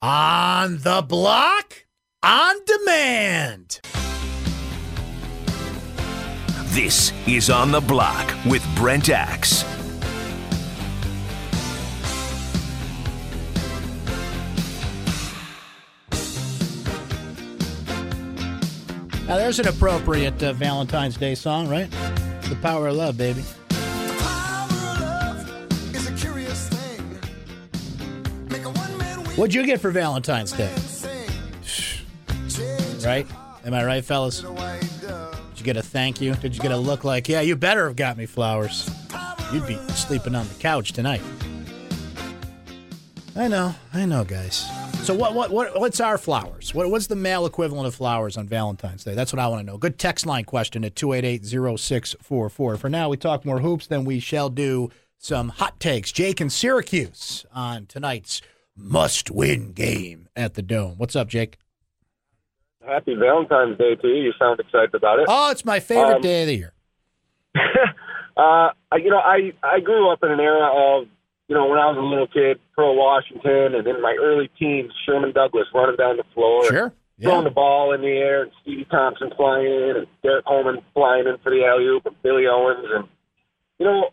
On 0.00 0.78
the 0.78 1.02
block, 1.02 1.86
on 2.22 2.54
demand. 2.64 3.80
This 6.66 7.12
is 7.26 7.50
On 7.50 7.72
the 7.72 7.80
Block 7.80 8.32
with 8.46 8.64
Brent 8.76 9.08
Axe. 9.08 9.64
Now, 19.26 19.36
there's 19.36 19.58
an 19.58 19.66
appropriate 19.66 20.40
uh, 20.40 20.52
Valentine's 20.52 21.16
Day 21.16 21.34
song, 21.34 21.68
right? 21.68 21.90
The 22.42 22.56
Power 22.62 22.86
of 22.86 22.94
Love, 22.94 23.18
baby. 23.18 23.42
What'd 29.38 29.54
you 29.54 29.64
get 29.64 29.80
for 29.80 29.92
Valentine's 29.92 30.50
Day? 30.50 30.74
Right? 33.06 33.24
Am 33.64 33.72
I 33.72 33.84
right, 33.84 34.04
fellas? 34.04 34.40
Did 34.40 34.50
you 35.54 35.62
get 35.62 35.76
a 35.76 35.82
thank 35.82 36.20
you? 36.20 36.34
Did 36.34 36.56
you 36.56 36.60
get 36.60 36.72
a 36.72 36.76
look 36.76 37.04
like, 37.04 37.28
yeah, 37.28 37.40
you 37.40 37.54
better 37.54 37.86
have 37.86 37.94
got 37.94 38.18
me 38.18 38.26
flowers? 38.26 38.90
You'd 39.52 39.64
be 39.64 39.76
sleeping 39.90 40.34
on 40.34 40.48
the 40.48 40.54
couch 40.54 40.92
tonight. 40.92 41.20
I 43.36 43.46
know, 43.46 43.76
I 43.94 44.06
know, 44.06 44.24
guys. 44.24 44.68
So 45.04 45.14
what 45.14 45.34
what 45.34 45.52
what 45.52 45.78
what's 45.78 46.00
our 46.00 46.18
flowers? 46.18 46.74
What 46.74 46.90
what's 46.90 47.06
the 47.06 47.14
male 47.14 47.46
equivalent 47.46 47.86
of 47.86 47.94
flowers 47.94 48.36
on 48.36 48.48
Valentine's 48.48 49.04
Day? 49.04 49.14
That's 49.14 49.32
what 49.32 49.38
I 49.38 49.46
want 49.46 49.60
to 49.60 49.66
know. 49.72 49.78
Good 49.78 50.00
text 50.00 50.26
line 50.26 50.46
question 50.46 50.84
at 50.84 50.96
288-0644. 50.96 52.76
For 52.76 52.88
now, 52.88 53.08
we 53.08 53.16
talk 53.16 53.44
more 53.44 53.60
hoops, 53.60 53.86
then 53.86 54.04
we 54.04 54.18
shall 54.18 54.50
do 54.50 54.90
some 55.16 55.50
hot 55.50 55.78
takes. 55.78 56.10
Jake 56.10 56.40
in 56.40 56.50
Syracuse 56.50 57.46
on 57.54 57.86
tonight's 57.86 58.42
must-win 58.78 59.72
game 59.72 60.28
at 60.36 60.54
the 60.54 60.62
Dome. 60.62 60.94
What's 60.96 61.16
up, 61.16 61.28
Jake? 61.28 61.58
Happy 62.86 63.14
Valentine's 63.14 63.76
Day 63.76 63.96
to 63.96 64.08
you. 64.08 64.14
You 64.24 64.32
sound 64.38 64.60
excited 64.60 64.94
about 64.94 65.18
it. 65.18 65.26
Oh, 65.28 65.50
it's 65.50 65.64
my 65.64 65.80
favorite 65.80 66.16
Um, 66.16 66.22
day 66.22 66.42
of 66.42 66.46
the 66.46 66.54
year. 66.56 66.72
uh, 68.36 68.68
you 68.96 69.10
know, 69.10 69.18
I 69.18 69.52
I 69.62 69.80
grew 69.80 70.10
up 70.10 70.20
in 70.22 70.30
an 70.30 70.40
era 70.40 70.70
of, 70.72 71.06
you 71.48 71.54
know, 71.54 71.66
when 71.66 71.78
I 71.78 71.86
was 71.86 71.96
a 71.98 72.00
little 72.00 72.26
kid, 72.28 72.58
Pearl 72.74 72.96
Washington, 72.96 73.74
and 73.74 73.86
in 73.86 74.00
my 74.00 74.16
early 74.20 74.48
teens, 74.58 74.92
Sherman 75.04 75.32
Douglas 75.32 75.66
running 75.74 75.96
down 75.96 76.16
the 76.16 76.24
floor, 76.34 76.64
Sure. 76.66 76.92
throwing 77.20 77.44
the 77.44 77.50
ball 77.50 77.92
in 77.92 78.00
the 78.00 78.06
air, 78.08 78.42
and 78.44 78.52
Stevie 78.62 78.84
Thompson 78.90 79.30
flying 79.36 79.66
in, 79.66 79.96
and 79.96 80.06
Derrick 80.22 80.46
Coleman 80.46 80.78
flying 80.94 81.26
in 81.26 81.36
for 81.38 81.50
the 81.50 81.64
alley 81.66 81.86
oop, 81.86 82.06
and 82.06 82.14
Billy 82.22 82.46
Owens, 82.46 82.86
and 82.94 83.08
you 83.78 83.86
know, 83.86 84.10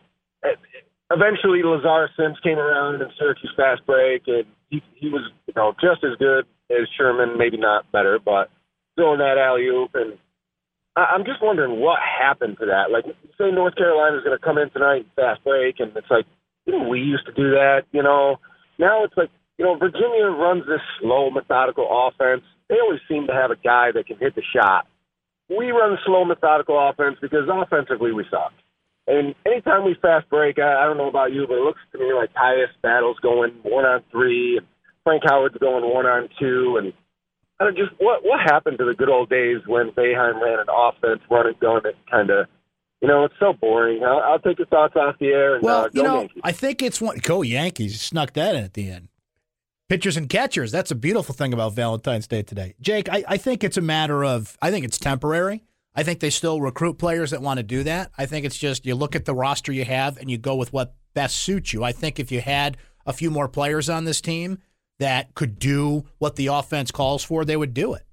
eventually 1.11 1.61
Lazar 1.63 2.09
Sims 2.17 2.37
came 2.43 2.57
around 2.57 3.01
in 3.01 3.09
Syracuse 3.17 3.53
fast 3.55 3.85
break, 3.85 4.23
and 4.27 4.45
he 4.69 4.81
he 4.95 5.09
was, 5.09 5.29
you 5.47 5.53
know, 5.55 5.73
just 5.81 6.03
as 6.03 6.17
good 6.17 6.45
as 6.69 6.87
Sherman, 6.97 7.37
maybe 7.37 7.57
not 7.57 7.91
better, 7.91 8.19
but 8.23 8.49
throwing 8.95 9.19
that 9.19 9.37
alley 9.37 9.67
oop 9.67 9.91
and 9.93 10.17
I- 10.95 11.11
I'm 11.13 11.25
just 11.25 11.41
wondering 11.41 11.79
what 11.81 11.99
happened 11.99 12.57
to 12.59 12.67
that. 12.67 12.89
Like, 12.89 13.05
say 13.37 13.51
North 13.51 13.75
Carolina's 13.75 14.23
going 14.23 14.37
to 14.37 14.43
come 14.43 14.57
in 14.57 14.69
tonight 14.69 15.03
and 15.03 15.11
fast 15.15 15.43
break, 15.43 15.79
and 15.79 15.95
it's 15.95 16.09
like, 16.09 16.25
know, 16.77 16.87
we 16.87 16.99
used 16.99 17.25
to 17.25 17.33
do 17.33 17.51
that. 17.51 17.83
You 17.91 18.03
know, 18.03 18.37
now 18.77 19.03
it's 19.03 19.15
like, 19.17 19.29
you 19.57 19.65
know, 19.65 19.75
Virginia 19.75 20.27
runs 20.27 20.65
this 20.67 20.81
slow, 20.99 21.29
methodical 21.29 21.87
offense. 21.89 22.43
They 22.69 22.79
always 22.79 22.99
seem 23.07 23.27
to 23.27 23.33
have 23.33 23.51
a 23.51 23.55
guy 23.55 23.91
that 23.93 24.07
can 24.07 24.17
hit 24.17 24.35
the 24.35 24.41
shot. 24.55 24.87
We 25.49 25.71
run 25.71 25.97
slow, 26.05 26.25
methodical 26.25 26.77
offense 26.89 27.17
because 27.21 27.47
offensively 27.49 28.11
we 28.11 28.25
suck. 28.31 28.53
And 29.07 29.35
anytime 29.45 29.85
we 29.85 29.95
fast 30.01 30.29
break, 30.29 30.57
I, 30.57 30.83
I 30.83 30.85
don't 30.85 30.97
know 30.97 31.09
about 31.09 31.31
you, 31.31 31.45
but 31.47 31.57
it 31.57 31.63
looks 31.63 31.81
to 31.91 31.99
me 31.99 32.11
like 32.13 32.33
Tyus 32.33 32.73
Battle's 32.81 33.19
going 33.19 33.51
one 33.63 33.85
on 33.85 34.01
three, 34.11 34.57
and 34.57 34.65
Frank 35.03 35.23
Howard's 35.25 35.57
going 35.57 35.83
one 35.93 36.07
on 36.07 36.27
two, 36.39 36.77
and 36.77 36.91
I 37.59 37.65
don't 37.65 37.77
just 37.77 37.91
what 37.99 38.23
what 38.23 38.39
happened 38.39 38.79
to 38.79 38.85
the 38.85 38.95
good 38.95 39.09
old 39.09 39.29
days 39.29 39.61
when 39.67 39.91
Boeheim 39.91 40.41
ran 40.41 40.59
an 40.59 40.65
offense, 40.75 41.21
run 41.29 41.47
and 41.47 41.59
gun, 41.59 41.81
and 41.85 41.95
kind 42.09 42.29
of, 42.31 42.47
you 43.01 43.07
know, 43.07 43.25
it's 43.25 43.35
so 43.39 43.53
boring. 43.53 44.03
I'll, 44.03 44.19
I'll 44.19 44.39
take 44.39 44.57
your 44.57 44.67
thoughts 44.67 44.95
off 44.95 45.15
the 45.19 45.27
air. 45.27 45.55
And, 45.55 45.63
Well, 45.63 45.85
uh, 45.85 45.89
you 45.93 46.01
know, 46.03 46.19
Yankees. 46.21 46.41
I 46.43 46.51
think 46.51 46.81
it's 46.81 46.99
one. 46.99 47.17
Go 47.19 47.43
Yankees! 47.43 48.01
Snuck 48.01 48.33
that 48.33 48.55
in 48.55 48.63
at 48.63 48.73
the 48.73 48.89
end. 48.89 49.09
Pitchers 49.87 50.17
and 50.17 50.27
catchers. 50.27 50.71
That's 50.71 50.89
a 50.89 50.95
beautiful 50.95 51.35
thing 51.35 51.53
about 51.53 51.73
Valentine's 51.73 52.27
Day 52.27 52.41
today. 52.41 52.73
Jake, 52.81 53.07
I, 53.07 53.23
I 53.27 53.37
think 53.37 53.63
it's 53.63 53.77
a 53.77 53.81
matter 53.81 54.25
of. 54.25 54.57
I 54.63 54.71
think 54.71 54.83
it's 54.83 54.97
temporary. 54.97 55.63
I 55.95 56.03
think 56.03 56.19
they 56.19 56.29
still 56.29 56.59
recruit 56.59 56.95
players 56.95 57.31
that 57.31 57.41
want 57.41 57.57
to 57.57 57.63
do 57.63 57.83
that. 57.83 58.11
I 58.17 58.25
think 58.25 58.45
it's 58.45 58.57
just 58.57 58.85
you 58.85 58.95
look 58.95 59.15
at 59.15 59.25
the 59.25 59.33
roster 59.33 59.71
you 59.71 59.85
have 59.85 60.17
and 60.17 60.29
you 60.29 60.37
go 60.37 60.55
with 60.55 60.73
what 60.73 60.95
best 61.13 61.37
suits 61.37 61.73
you. 61.73 61.83
I 61.83 61.93
think 61.93 62.19
if 62.19 62.31
you 62.31 62.41
had 62.41 62.77
a 63.05 63.13
few 63.13 63.31
more 63.31 63.47
players 63.47 63.89
on 63.89 64.03
this 64.03 64.19
team 64.19 64.59
that 64.99 65.33
could 65.35 65.57
do 65.57 66.05
what 66.17 66.35
the 66.35 66.47
offense 66.47 66.91
calls 66.91 67.23
for, 67.23 67.45
they 67.45 67.55
would 67.55 67.73
do 67.73 67.93
it. 67.93 68.03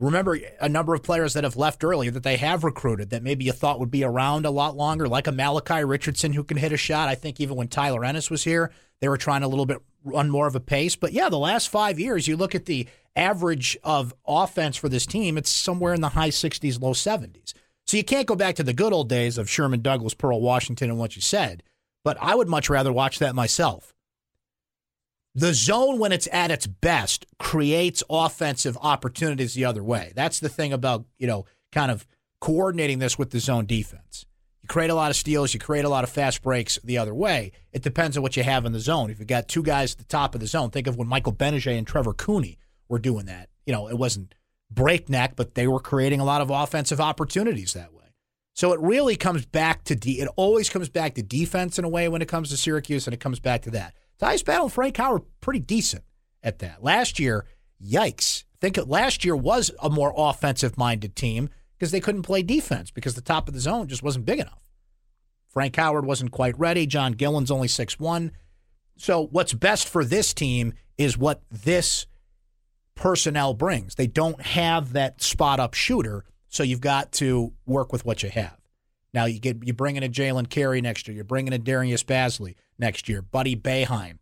Remember 0.00 0.38
a 0.60 0.68
number 0.68 0.94
of 0.94 1.02
players 1.02 1.34
that 1.34 1.42
have 1.42 1.56
left 1.56 1.82
early 1.82 2.08
that 2.08 2.22
they 2.22 2.36
have 2.36 2.62
recruited 2.62 3.10
that 3.10 3.22
maybe 3.22 3.44
you 3.44 3.52
thought 3.52 3.80
would 3.80 3.90
be 3.90 4.04
around 4.04 4.46
a 4.46 4.50
lot 4.50 4.76
longer, 4.76 5.08
like 5.08 5.26
a 5.26 5.32
Malachi 5.32 5.82
Richardson 5.82 6.32
who 6.32 6.44
can 6.44 6.56
hit 6.56 6.72
a 6.72 6.76
shot. 6.76 7.08
I 7.08 7.16
think 7.16 7.40
even 7.40 7.56
when 7.56 7.66
Tyler 7.66 8.04
Ennis 8.04 8.30
was 8.30 8.44
here, 8.44 8.70
they 9.00 9.08
were 9.08 9.16
trying 9.16 9.42
a 9.42 9.48
little 9.48 9.66
bit 9.66 9.82
run 10.04 10.30
more 10.30 10.46
of 10.46 10.54
a 10.54 10.60
pace. 10.60 10.96
But 10.96 11.12
yeah, 11.12 11.28
the 11.28 11.38
last 11.38 11.68
five 11.68 11.98
years, 11.98 12.28
you 12.28 12.36
look 12.36 12.54
at 12.54 12.66
the 12.66 12.86
average 13.16 13.76
of 13.82 14.14
offense 14.26 14.76
for 14.76 14.88
this 14.88 15.06
team, 15.06 15.36
it's 15.36 15.50
somewhere 15.50 15.94
in 15.94 16.00
the 16.00 16.10
high 16.10 16.30
60s, 16.30 16.80
low 16.80 16.92
70s. 16.92 17.52
So 17.86 17.96
you 17.96 18.04
can't 18.04 18.26
go 18.26 18.36
back 18.36 18.54
to 18.56 18.62
the 18.62 18.74
good 18.74 18.92
old 18.92 19.08
days 19.08 19.38
of 19.38 19.48
Sherman 19.48 19.80
Douglas, 19.80 20.14
Pearl 20.14 20.40
Washington, 20.40 20.90
and 20.90 20.98
what 20.98 21.16
you 21.16 21.22
said. 21.22 21.62
But 22.04 22.18
I 22.20 22.34
would 22.34 22.48
much 22.48 22.70
rather 22.70 22.92
watch 22.92 23.18
that 23.18 23.34
myself. 23.34 23.94
The 25.34 25.54
zone, 25.54 25.98
when 25.98 26.12
it's 26.12 26.28
at 26.32 26.50
its 26.50 26.66
best, 26.66 27.26
creates 27.38 28.02
offensive 28.10 28.76
opportunities 28.82 29.54
the 29.54 29.64
other 29.64 29.82
way. 29.82 30.12
That's 30.14 30.40
the 30.40 30.48
thing 30.48 30.72
about, 30.72 31.04
you 31.18 31.26
know, 31.26 31.46
kind 31.72 31.90
of 31.90 32.06
coordinating 32.40 32.98
this 32.98 33.18
with 33.18 33.30
the 33.30 33.40
zone 33.40 33.66
defense. 33.66 34.26
You 34.68 34.74
create 34.74 34.90
a 34.90 34.94
lot 34.94 35.10
of 35.10 35.16
steals, 35.16 35.54
you 35.54 35.60
create 35.60 35.86
a 35.86 35.88
lot 35.88 36.04
of 36.04 36.10
fast 36.10 36.42
breaks 36.42 36.78
the 36.84 36.98
other 36.98 37.14
way. 37.14 37.52
It 37.72 37.82
depends 37.82 38.18
on 38.18 38.22
what 38.22 38.36
you 38.36 38.42
have 38.42 38.66
in 38.66 38.72
the 38.72 38.80
zone. 38.80 39.10
If 39.10 39.18
you've 39.18 39.26
got 39.26 39.48
two 39.48 39.62
guys 39.62 39.92
at 39.92 39.98
the 39.98 40.04
top 40.04 40.34
of 40.34 40.42
the 40.42 40.46
zone, 40.46 40.68
think 40.68 40.86
of 40.86 40.98
when 40.98 41.08
Michael 41.08 41.32
Gbinije 41.32 41.78
and 41.78 41.86
Trevor 41.86 42.12
Cooney 42.12 42.58
were 42.86 42.98
doing 42.98 43.24
that. 43.24 43.48
You 43.64 43.72
know, 43.72 43.88
it 43.88 43.96
wasn't 43.96 44.34
breakneck, 44.70 45.36
but 45.36 45.54
they 45.54 45.66
were 45.66 45.80
creating 45.80 46.20
a 46.20 46.24
lot 46.24 46.42
of 46.42 46.50
offensive 46.50 47.00
opportunities 47.00 47.72
that 47.72 47.94
way. 47.94 48.12
So 48.52 48.74
it 48.74 48.80
really 48.80 49.16
comes 49.16 49.46
back 49.46 49.84
to 49.84 49.96
de- 49.96 50.20
it 50.20 50.28
always 50.36 50.68
comes 50.68 50.90
back 50.90 51.14
to 51.14 51.22
defense 51.22 51.78
in 51.78 51.86
a 51.86 51.88
way 51.88 52.06
when 52.10 52.20
it 52.20 52.28
comes 52.28 52.50
to 52.50 52.58
Syracuse, 52.58 53.06
and 53.06 53.14
it 53.14 53.20
comes 53.20 53.40
back 53.40 53.62
to 53.62 53.70
that. 53.70 53.94
Tyus 54.20 54.44
Battle 54.44 54.64
and 54.64 54.72
Frank 54.72 54.98
Howard 54.98 55.22
pretty 55.40 55.60
decent 55.60 56.04
at 56.42 56.58
that. 56.58 56.84
Last 56.84 57.18
year, 57.18 57.46
yikes. 57.82 58.44
Think 58.60 58.78
last 58.86 59.24
year 59.24 59.34
was 59.34 59.70
a 59.80 59.88
more 59.88 60.12
offensive 60.14 60.76
minded 60.76 61.16
team 61.16 61.48
because 61.78 61.92
they 61.92 62.00
couldn't 62.00 62.22
play 62.22 62.42
defense 62.42 62.90
because 62.90 63.14
the 63.14 63.20
top 63.20 63.48
of 63.48 63.54
the 63.54 63.60
zone 63.60 63.86
just 63.86 64.02
wasn't 64.02 64.26
big 64.26 64.40
enough. 64.40 64.60
Frank 65.48 65.76
Howard 65.76 66.04
wasn't 66.04 66.32
quite 66.32 66.58
ready. 66.58 66.86
John 66.86 67.12
Gillon's 67.12 67.50
only 67.50 67.68
six 67.68 67.98
one. 67.98 68.32
So 68.96 69.26
what's 69.30 69.54
best 69.54 69.88
for 69.88 70.04
this 70.04 70.34
team 70.34 70.74
is 70.96 71.16
what 71.16 71.42
this 71.50 72.06
personnel 72.96 73.54
brings. 73.54 73.94
They 73.94 74.08
don't 74.08 74.40
have 74.42 74.92
that 74.92 75.22
spot 75.22 75.60
up 75.60 75.74
shooter, 75.74 76.24
so 76.48 76.64
you've 76.64 76.80
got 76.80 77.12
to 77.12 77.52
work 77.64 77.92
with 77.92 78.04
what 78.04 78.22
you 78.22 78.30
have. 78.30 78.58
Now 79.14 79.24
you 79.24 79.38
get 79.38 79.64
you 79.64 79.72
bring 79.72 79.96
in 79.96 80.02
a 80.02 80.08
Jalen 80.08 80.50
Carey 80.50 80.80
next 80.80 81.06
year. 81.06 81.14
You're 81.14 81.24
bringing 81.24 81.52
in 81.52 81.62
Darius 81.62 82.02
Bazley 82.02 82.56
next 82.78 83.08
year. 83.08 83.22
Buddy 83.22 83.56
Boeheim, 83.56 84.18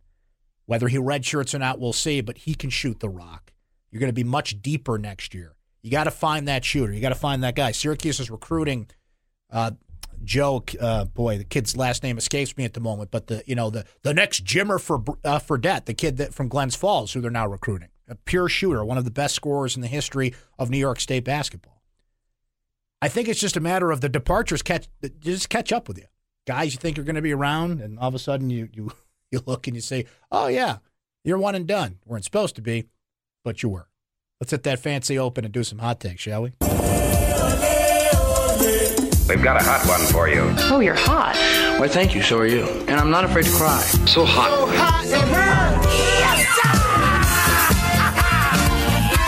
whether 0.65 0.87
he 0.87 0.97
redshirts 0.97 1.53
or 1.53 1.59
not, 1.59 1.79
we'll 1.79 1.91
see. 1.91 2.21
But 2.21 2.37
he 2.39 2.53
can 2.53 2.69
shoot 2.69 2.99
the 2.99 3.09
rock. 3.09 3.51
You're 3.91 3.99
going 3.99 4.09
to 4.09 4.13
be 4.13 4.23
much 4.23 4.61
deeper 4.61 4.97
next 4.97 5.33
year. 5.33 5.56
You 5.87 5.91
got 5.91 6.03
to 6.03 6.11
find 6.11 6.49
that 6.49 6.65
shooter. 6.65 6.91
You 6.91 6.99
got 6.99 7.09
to 7.09 7.15
find 7.15 7.45
that 7.45 7.55
guy. 7.55 7.71
Syracuse 7.71 8.19
is 8.19 8.29
recruiting 8.29 8.89
uh, 9.49 9.71
Joe. 10.21 10.61
Uh, 10.77 11.05
boy, 11.05 11.37
the 11.37 11.45
kid's 11.45 11.77
last 11.77 12.03
name 12.03 12.17
escapes 12.17 12.57
me 12.57 12.65
at 12.65 12.73
the 12.73 12.81
moment. 12.81 13.09
But 13.09 13.27
the 13.27 13.41
you 13.45 13.55
know 13.55 13.69
the 13.69 13.85
the 14.01 14.13
next 14.13 14.43
Jimmer 14.43 14.81
for 14.81 14.97
uh, 15.23 15.39
Fredette, 15.39 15.85
the 15.85 15.93
kid 15.93 16.17
that 16.17 16.33
from 16.33 16.49
Glens 16.49 16.75
Falls, 16.75 17.13
who 17.13 17.21
they're 17.21 17.31
now 17.31 17.47
recruiting, 17.47 17.87
a 18.09 18.15
pure 18.15 18.49
shooter, 18.49 18.83
one 18.83 18.97
of 18.97 19.05
the 19.05 19.11
best 19.11 19.33
scorers 19.33 19.77
in 19.77 19.81
the 19.81 19.87
history 19.87 20.33
of 20.59 20.69
New 20.69 20.77
York 20.77 20.99
State 20.99 21.23
basketball. 21.23 21.81
I 23.01 23.07
think 23.07 23.29
it's 23.29 23.39
just 23.39 23.55
a 23.55 23.61
matter 23.61 23.89
of 23.89 24.01
the 24.01 24.09
departures 24.09 24.61
catch 24.61 24.89
just 25.21 25.47
catch 25.47 25.71
up 25.71 25.87
with 25.87 25.97
you. 25.97 26.07
Guys 26.45 26.73
you 26.73 26.79
think 26.79 26.97
you're 26.97 27.05
going 27.05 27.15
to 27.15 27.21
be 27.21 27.33
around, 27.33 27.79
and 27.79 27.97
all 27.97 28.09
of 28.09 28.15
a 28.15 28.19
sudden 28.19 28.49
you 28.49 28.67
you 28.73 28.91
you 29.31 29.39
look 29.45 29.67
and 29.67 29.75
you 29.77 29.81
say, 29.81 30.03
"Oh 30.33 30.47
yeah, 30.47 30.79
you're 31.23 31.37
one 31.37 31.55
and 31.55 31.65
done." 31.65 31.99
Weren't 32.05 32.25
supposed 32.25 32.57
to 32.57 32.61
be, 32.61 32.87
but 33.45 33.63
you 33.63 33.69
were. 33.69 33.87
Let's 34.39 34.51
hit 34.51 34.63
that 34.63 34.77
fancy 34.79 35.17
open 35.17 35.45
and 35.45 35.53
do 35.53 35.63
some 35.63 35.79
hot 35.79 35.99
takes, 35.99 36.21
shall 36.21 36.43
we? 36.43 36.53
We've 39.27 39.43
got 39.43 39.59
a 39.59 39.63
hot 39.65 39.83
one 39.87 39.99
for 40.11 40.29
you. 40.29 40.53
Oh, 40.71 40.79
you're 40.79 40.93
hot. 40.93 41.35
Why, 41.79 41.87
thank 41.87 42.13
you. 42.13 42.21
So 42.21 42.37
are 42.37 42.45
you. 42.45 42.63
And 42.87 42.91
I'm 42.91 43.09
not 43.09 43.25
afraid 43.25 43.45
to 43.45 43.51
cry. 43.51 43.81
So 44.05 44.25
hot. 44.25 44.51
So 44.51 44.67
hot 44.75 45.05
and 45.05 45.83
yes, 45.83 46.45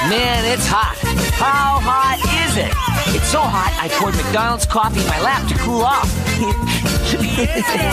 Man, 0.09 0.45
it's 0.53 0.67
hot. 0.67 0.95
How 1.39 1.79
hot 1.81 2.19
is 2.23 2.39
is 2.49 2.57
it? 2.57 2.71
It's 3.15 3.27
so 3.31 3.41
hot, 3.41 3.73
I 3.81 3.89
poured 3.89 4.15
McDonald's 4.15 4.65
coffee 4.65 5.01
in 5.01 5.07
my 5.07 5.21
lap 5.21 5.47
to 5.49 5.55
cool 5.59 5.81
off. 5.81 6.09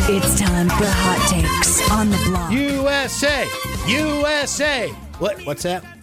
It's 0.09 0.39
time 0.39 0.69
for 0.69 0.85
hot 0.87 1.31
takes 1.31 1.91
on 1.91 2.11
the 2.11 2.17
block. 2.27 2.53
USA, 2.53 3.49
USA. 3.87 4.89
What? 5.19 5.41
What's 5.47 5.62
that? 5.62 5.96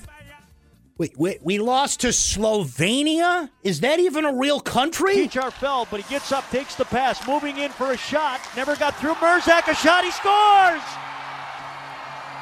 Wait, 0.99 1.17
wait, 1.17 1.39
we 1.41 1.57
lost 1.57 2.01
to 2.01 2.09
Slovenia? 2.09 3.49
Is 3.63 3.79
that 3.79 3.99
even 3.99 4.25
a 4.25 4.33
real 4.33 4.59
country? 4.59 5.15
Peachar 5.15 5.51
fell, 5.51 5.87
but 5.89 6.01
he 6.01 6.07
gets 6.07 6.31
up, 6.31 6.47
takes 6.51 6.75
the 6.75 6.85
pass, 6.85 7.27
moving 7.27 7.57
in 7.57 7.71
for 7.71 7.93
a 7.93 7.97
shot. 7.97 8.39
Never 8.55 8.75
got 8.75 8.95
through. 8.97 9.15
Mursak, 9.15 9.67
a 9.67 9.73
shot, 9.73 10.03
he 10.03 10.11
scores! 10.11 10.83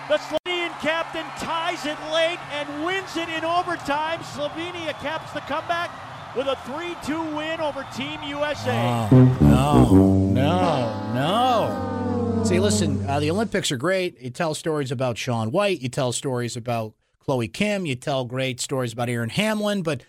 The 0.09 0.17
Slovenian 0.17 0.77
captain 0.81 1.25
ties 1.37 1.85
it 1.85 1.97
late 2.11 2.39
and 2.51 2.83
wins 2.83 3.15
it 3.15 3.29
in 3.29 3.45
overtime. 3.45 4.19
Slovenia 4.19 4.99
caps 4.99 5.31
the 5.31 5.39
comeback 5.41 5.89
with 6.35 6.47
a 6.47 6.57
3 6.65 6.97
2 7.05 7.35
win 7.35 7.61
over 7.61 7.87
Team 7.95 8.19
USA. 8.23 9.07
Oh, 9.09 9.37
no, 9.39 9.95
no, 10.33 11.13
no. 11.13 12.43
See, 12.43 12.59
listen, 12.59 13.07
uh, 13.07 13.21
the 13.21 13.31
Olympics 13.31 13.71
are 13.71 13.77
great. 13.77 14.19
You 14.19 14.29
tell 14.29 14.53
stories 14.55 14.91
about 14.91 15.17
Shaun 15.17 15.51
White, 15.51 15.79
you 15.79 15.87
tell 15.87 16.11
stories 16.11 16.57
about 16.57 16.95
Chloe 17.23 17.47
Kim, 17.47 17.85
you 17.85 17.95
tell 17.95 18.25
great 18.25 18.59
stories 18.59 18.93
about 18.93 19.09
Erin 19.09 19.29
Hamlin, 19.29 19.83
but 19.83 20.03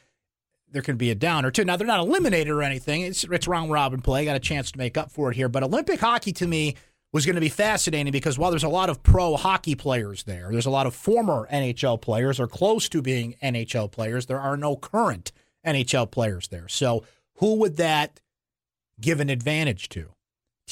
there 0.70 0.82
can 0.82 0.96
be 0.96 1.10
a 1.10 1.14
down 1.14 1.44
or 1.44 1.50
two. 1.50 1.64
Now, 1.64 1.76
they're 1.76 1.86
not 1.86 2.00
eliminated 2.00 2.48
or 2.48 2.62
anything. 2.62 3.02
It's, 3.02 3.24
it's 3.24 3.46
round 3.46 3.70
robin 3.70 4.00
play. 4.00 4.24
Got 4.24 4.36
a 4.36 4.40
chance 4.40 4.72
to 4.72 4.78
make 4.78 4.96
up 4.96 5.10
for 5.10 5.30
it 5.30 5.36
here. 5.36 5.48
But 5.48 5.62
Olympic 5.62 6.00
hockey 6.00 6.32
to 6.32 6.46
me 6.46 6.76
was 7.12 7.26
going 7.26 7.34
to 7.34 7.40
be 7.40 7.50
fascinating 7.50 8.10
because 8.10 8.38
while 8.38 8.50
there's 8.50 8.64
a 8.64 8.68
lot 8.68 8.88
of 8.88 9.02
pro 9.02 9.36
hockey 9.36 9.74
players 9.74 10.24
there, 10.24 10.48
there's 10.50 10.66
a 10.66 10.70
lot 10.70 10.86
of 10.86 10.94
former 10.94 11.46
NHL 11.52 12.00
players 12.00 12.40
or 12.40 12.46
close 12.46 12.88
to 12.88 13.02
being 13.02 13.36
NHL 13.42 13.92
players. 13.92 14.26
There 14.26 14.40
are 14.40 14.56
no 14.56 14.76
current 14.76 15.30
NHL 15.66 16.10
players 16.10 16.48
there. 16.48 16.68
So 16.68 17.04
who 17.34 17.56
would 17.56 17.76
that 17.76 18.20
give 18.98 19.20
an 19.20 19.28
advantage 19.28 19.90
to? 19.90 20.08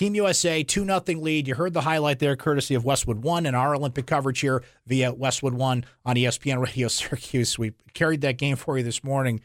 Team 0.00 0.14
USA, 0.14 0.62
2 0.62 0.86
0 0.86 1.02
lead. 1.20 1.46
You 1.46 1.56
heard 1.56 1.74
the 1.74 1.82
highlight 1.82 2.20
there, 2.20 2.34
courtesy 2.34 2.74
of 2.74 2.86
Westwood 2.86 3.22
One 3.22 3.44
and 3.44 3.54
our 3.54 3.74
Olympic 3.74 4.06
coverage 4.06 4.40
here 4.40 4.64
via 4.86 5.12
Westwood 5.12 5.52
One 5.52 5.84
on 6.06 6.16
ESPN 6.16 6.64
Radio 6.64 6.88
Syracuse. 6.88 7.58
We 7.58 7.74
carried 7.92 8.22
that 8.22 8.38
game 8.38 8.56
for 8.56 8.78
you 8.78 8.82
this 8.82 9.04
morning. 9.04 9.42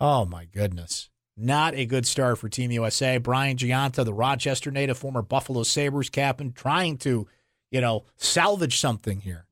Oh, 0.00 0.24
my 0.24 0.46
goodness. 0.46 1.10
Not 1.36 1.74
a 1.74 1.84
good 1.84 2.06
start 2.06 2.38
for 2.38 2.48
Team 2.48 2.70
USA. 2.70 3.18
Brian 3.18 3.58
Gionta, 3.58 4.02
the 4.02 4.14
Rochester 4.14 4.70
native, 4.70 4.96
former 4.96 5.20
Buffalo 5.20 5.62
Sabres 5.62 6.08
captain, 6.08 6.52
trying 6.52 6.96
to, 7.00 7.28
you 7.70 7.82
know, 7.82 8.06
salvage 8.16 8.80
something 8.80 9.20
here. 9.20 9.44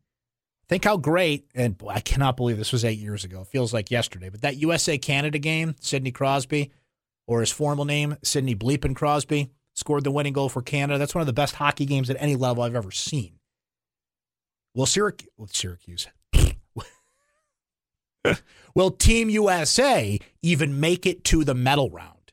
Think 0.70 0.84
how 0.86 0.96
great, 0.96 1.50
and 1.54 1.76
I 1.86 2.00
cannot 2.00 2.38
believe 2.38 2.56
this 2.56 2.72
was 2.72 2.86
eight 2.86 2.98
years 2.98 3.24
ago. 3.24 3.42
It 3.42 3.48
feels 3.48 3.74
like 3.74 3.90
yesterday. 3.90 4.30
But 4.30 4.40
that 4.40 4.56
USA 4.56 4.96
Canada 4.96 5.38
game, 5.38 5.76
Sidney 5.80 6.12
Crosby, 6.12 6.72
or 7.26 7.40
his 7.40 7.52
formal 7.52 7.84
name, 7.84 8.16
Sidney 8.22 8.54
Bleepin 8.54 8.96
Crosby, 8.96 9.50
scored 9.74 10.04
the 10.04 10.10
winning 10.10 10.32
goal 10.32 10.48
for 10.48 10.62
Canada. 10.62 10.98
That's 10.98 11.14
one 11.14 11.20
of 11.20 11.26
the 11.26 11.32
best 11.32 11.56
hockey 11.56 11.84
games 11.84 12.08
at 12.08 12.16
any 12.18 12.36
level 12.36 12.62
I've 12.62 12.74
ever 12.74 12.90
seen. 12.90 13.38
Will 14.74 14.86
Syracuse, 14.86 15.28
well, 15.36 15.48
Syracuse, 15.52 16.08
will 18.74 18.90
Team 18.90 19.28
USA 19.30 20.18
even 20.42 20.80
make 20.80 21.06
it 21.06 21.24
to 21.24 21.44
the 21.44 21.54
medal 21.54 21.90
round? 21.90 22.32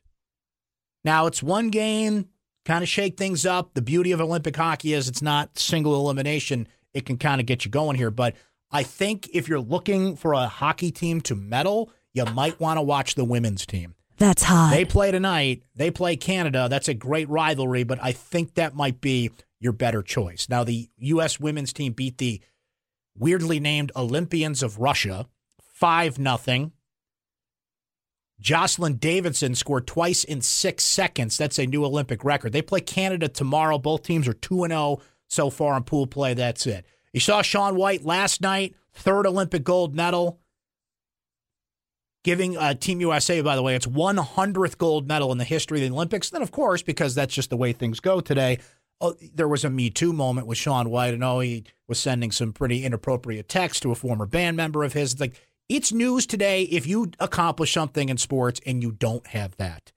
Now, 1.04 1.26
it's 1.26 1.42
one 1.42 1.70
game, 1.70 2.28
kind 2.64 2.82
of 2.82 2.88
shake 2.88 3.16
things 3.16 3.44
up. 3.44 3.74
The 3.74 3.82
beauty 3.82 4.12
of 4.12 4.20
Olympic 4.20 4.56
hockey 4.56 4.92
is 4.92 5.08
it's 5.08 5.22
not 5.22 5.58
single 5.58 5.94
elimination. 5.96 6.68
It 6.94 7.06
can 7.06 7.18
kind 7.18 7.40
of 7.40 7.46
get 7.46 7.64
you 7.64 7.70
going 7.70 7.96
here. 7.96 8.10
But 8.10 8.36
I 8.70 8.82
think 8.82 9.28
if 9.32 9.48
you're 9.48 9.60
looking 9.60 10.16
for 10.16 10.32
a 10.32 10.46
hockey 10.46 10.90
team 10.90 11.20
to 11.22 11.34
medal, 11.34 11.90
you 12.14 12.24
might 12.24 12.60
want 12.60 12.78
to 12.78 12.82
watch 12.82 13.14
the 13.14 13.24
women's 13.24 13.66
team. 13.66 13.94
That's 14.18 14.42
hot. 14.42 14.70
They 14.72 14.84
play 14.84 15.10
tonight. 15.10 15.62
They 15.74 15.90
play 15.90 16.16
Canada. 16.16 16.68
That's 16.70 16.88
a 16.88 16.94
great 16.94 17.28
rivalry, 17.28 17.84
but 17.84 17.98
I 18.02 18.12
think 18.12 18.54
that 18.54 18.74
might 18.74 19.00
be 19.00 19.30
your 19.58 19.72
better 19.72 20.02
choice. 20.02 20.48
Now, 20.48 20.64
the 20.64 20.90
U.S. 20.98 21.40
women's 21.40 21.72
team 21.72 21.92
beat 21.92 22.18
the 22.18 22.40
weirdly 23.16 23.60
named 23.60 23.92
Olympians 23.96 24.62
of 24.62 24.78
Russia 24.78 25.26
5 25.74 26.18
nothing. 26.18 26.72
Jocelyn 28.40 28.96
Davidson 28.96 29.54
scored 29.54 29.86
twice 29.86 30.24
in 30.24 30.40
six 30.40 30.84
seconds. 30.84 31.38
That's 31.38 31.58
a 31.58 31.66
new 31.66 31.84
Olympic 31.84 32.24
record. 32.24 32.52
They 32.52 32.62
play 32.62 32.80
Canada 32.80 33.28
tomorrow. 33.28 33.78
Both 33.78 34.02
teams 34.02 34.26
are 34.26 34.34
2 34.34 34.66
0 34.66 34.98
so 35.28 35.48
far 35.48 35.76
in 35.76 35.84
pool 35.84 36.08
play. 36.08 36.34
That's 36.34 36.66
it. 36.66 36.84
You 37.12 37.20
saw 37.20 37.42
Shaun 37.42 37.76
White 37.76 38.04
last 38.04 38.40
night, 38.40 38.74
third 38.92 39.26
Olympic 39.26 39.62
gold 39.62 39.94
medal 39.94 40.40
giving 42.24 42.56
uh, 42.56 42.74
Team 42.74 43.00
USA, 43.00 43.40
by 43.40 43.56
the 43.56 43.62
way, 43.62 43.74
its 43.74 43.86
100th 43.86 44.78
gold 44.78 45.08
medal 45.08 45.32
in 45.32 45.38
the 45.38 45.44
history 45.44 45.78
of 45.82 45.88
the 45.88 45.94
Olympics. 45.94 46.30
Then, 46.30 46.42
of 46.42 46.50
course, 46.50 46.82
because 46.82 47.14
that's 47.14 47.34
just 47.34 47.50
the 47.50 47.56
way 47.56 47.72
things 47.72 48.00
go 48.00 48.20
today, 48.20 48.58
oh, 49.00 49.14
there 49.34 49.48
was 49.48 49.64
a 49.64 49.70
Me 49.70 49.90
Too 49.90 50.12
moment 50.12 50.46
with 50.46 50.58
Shaun 50.58 50.90
White. 50.90 51.14
and 51.14 51.24
oh, 51.24 51.40
he 51.40 51.64
was 51.88 51.98
sending 51.98 52.30
some 52.30 52.52
pretty 52.52 52.84
inappropriate 52.84 53.48
text 53.48 53.82
to 53.82 53.90
a 53.90 53.96
former 53.96 54.26
band 54.26 54.56
member 54.56 54.84
of 54.84 54.92
his. 54.92 55.12
It's 55.12 55.20
like, 55.20 55.40
it's 55.68 55.92
news 55.92 56.26
today 56.26 56.62
if 56.64 56.86
you 56.86 57.10
accomplish 57.18 57.72
something 57.72 58.08
in 58.08 58.18
sports 58.18 58.60
and 58.66 58.82
you 58.82 58.92
don't 58.92 59.26
have 59.28 59.56
that 59.56 59.92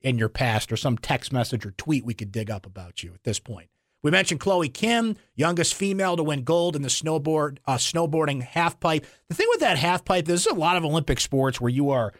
in 0.00 0.18
your 0.18 0.28
past 0.28 0.70
or 0.70 0.76
some 0.76 0.98
text 0.98 1.32
message 1.32 1.64
or 1.64 1.70
tweet 1.72 2.04
we 2.04 2.14
could 2.14 2.30
dig 2.30 2.50
up 2.50 2.66
about 2.66 3.02
you 3.02 3.12
at 3.14 3.24
this 3.24 3.40
point. 3.40 3.68
We 4.04 4.10
mentioned 4.10 4.38
Chloe 4.38 4.68
Kim, 4.68 5.16
youngest 5.34 5.74
female 5.74 6.14
to 6.18 6.22
win 6.22 6.44
gold 6.44 6.76
in 6.76 6.82
the 6.82 6.88
snowboard 6.88 7.56
uh, 7.66 7.76
snowboarding 7.76 8.46
halfpipe. 8.46 9.02
The 9.28 9.34
thing 9.34 9.46
with 9.48 9.60
that 9.60 9.78
halfpipe, 9.78 10.26
there's 10.26 10.44
a 10.44 10.52
lot 10.52 10.76
of 10.76 10.84
Olympic 10.84 11.18
sports 11.18 11.58
where 11.58 11.70
you 11.70 11.88
are 11.88 12.12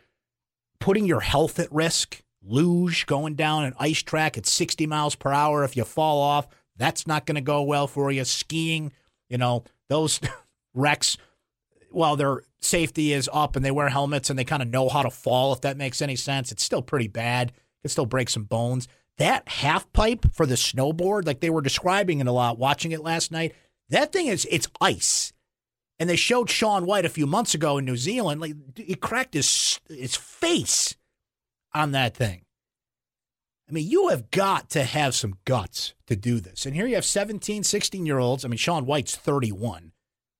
putting 0.80 1.04
your 1.04 1.20
health 1.20 1.58
at 1.58 1.70
risk. 1.70 2.22
Luge, 2.42 3.04
going 3.04 3.34
down 3.34 3.64
an 3.64 3.74
ice 3.78 4.02
track 4.02 4.38
at 4.38 4.46
60 4.46 4.86
miles 4.86 5.14
per 5.14 5.30
hour. 5.30 5.62
If 5.62 5.76
you 5.76 5.84
fall 5.84 6.20
off, 6.20 6.48
that's 6.74 7.06
not 7.06 7.26
going 7.26 7.36
to 7.36 7.42
go 7.42 7.62
well 7.62 7.86
for 7.86 8.10
you. 8.10 8.24
Skiing, 8.24 8.90
you 9.28 9.36
know, 9.36 9.64
those 9.90 10.20
wrecks, 10.74 11.18
while 11.90 12.16
their 12.16 12.44
safety 12.60 13.12
is 13.12 13.28
up 13.30 13.56
and 13.56 13.64
they 13.64 13.70
wear 13.70 13.90
helmets 13.90 14.30
and 14.30 14.38
they 14.38 14.44
kind 14.44 14.62
of 14.62 14.68
know 14.68 14.88
how 14.88 15.02
to 15.02 15.10
fall, 15.10 15.52
if 15.52 15.60
that 15.60 15.76
makes 15.76 16.00
any 16.00 16.16
sense, 16.16 16.50
it's 16.50 16.64
still 16.64 16.82
pretty 16.82 17.08
bad. 17.08 17.52
It 17.82 17.90
still 17.90 18.06
break 18.06 18.30
some 18.30 18.44
bones 18.44 18.88
that 19.18 19.48
half 19.48 19.90
pipe 19.92 20.26
for 20.32 20.46
the 20.46 20.54
snowboard, 20.54 21.26
like 21.26 21.40
they 21.40 21.50
were 21.50 21.62
describing 21.62 22.20
it 22.20 22.26
a 22.26 22.32
lot, 22.32 22.58
watching 22.58 22.92
it 22.92 23.02
last 23.02 23.30
night, 23.30 23.54
that 23.88 24.12
thing 24.12 24.26
is 24.26 24.46
it's 24.50 24.68
ice. 24.80 25.32
And 25.98 26.10
they 26.10 26.16
showed 26.16 26.50
Shaun 26.50 26.86
White 26.86 27.04
a 27.04 27.10
few 27.10 27.26
months 27.26 27.54
ago 27.54 27.78
in 27.78 27.84
New 27.84 27.96
Zealand, 27.96 28.40
like 28.40 28.54
he 28.76 28.96
cracked 28.96 29.34
his 29.34 29.80
his 29.88 30.16
face 30.16 30.96
on 31.72 31.92
that 31.92 32.16
thing. 32.16 32.44
I 33.68 33.72
mean, 33.72 33.88
you 33.88 34.08
have 34.08 34.30
got 34.30 34.70
to 34.70 34.84
have 34.84 35.14
some 35.14 35.38
guts 35.44 35.94
to 36.06 36.16
do 36.16 36.40
this. 36.40 36.66
And 36.66 36.74
here 36.74 36.86
you 36.86 36.96
have 36.96 37.04
17, 37.04 37.62
16 37.62 38.06
year 38.06 38.18
olds. 38.18 38.44
I 38.44 38.48
mean, 38.48 38.58
Shaun 38.58 38.86
White's 38.86 39.16
31. 39.16 39.92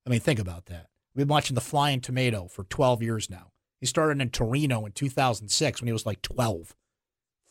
I 0.07 0.11
mean, 0.11 0.21
think 0.21 0.39
about 0.39 0.67
that. 0.67 0.89
We've 1.15 1.27
been 1.27 1.33
watching 1.33 1.55
The 1.55 1.61
Flying 1.61 2.01
Tomato 2.01 2.49
for 2.49 2.65
12 2.65 3.03
years 3.03 3.31
now. 3.31 3.53
He 3.81 3.87
started 3.87 4.21
in 4.21 4.31
Torino 4.31 4.85
in 4.85 4.93
2006 4.93 5.81
when 5.81 5.87
he 5.87 5.93
was 5.93 6.07
like 6.07 6.21
12. 6.23 6.75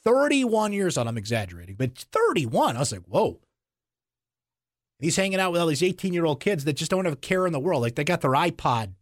31 0.05 0.73
years 0.73 0.97
old. 0.97 1.07
I'm 1.07 1.17
exaggerating, 1.17 1.75
but 1.75 1.97
31. 1.97 2.75
I 2.75 2.79
was 2.79 2.91
like, 2.91 3.03
whoa. 3.07 3.39
He's 4.99 5.15
hanging 5.15 5.39
out 5.39 5.51
with 5.51 5.61
all 5.61 5.67
these 5.67 5.83
18 5.83 6.13
year 6.13 6.25
old 6.25 6.39
kids 6.39 6.65
that 6.65 6.73
just 6.73 6.91
don't 6.91 7.05
have 7.05 7.15
a 7.15 7.17
care 7.17 7.45
in 7.45 7.53
the 7.53 7.59
world. 7.59 7.81
Like 7.81 7.95
they 7.95 8.03
got 8.03 8.21
their 8.21 8.31
iPod 8.31 8.93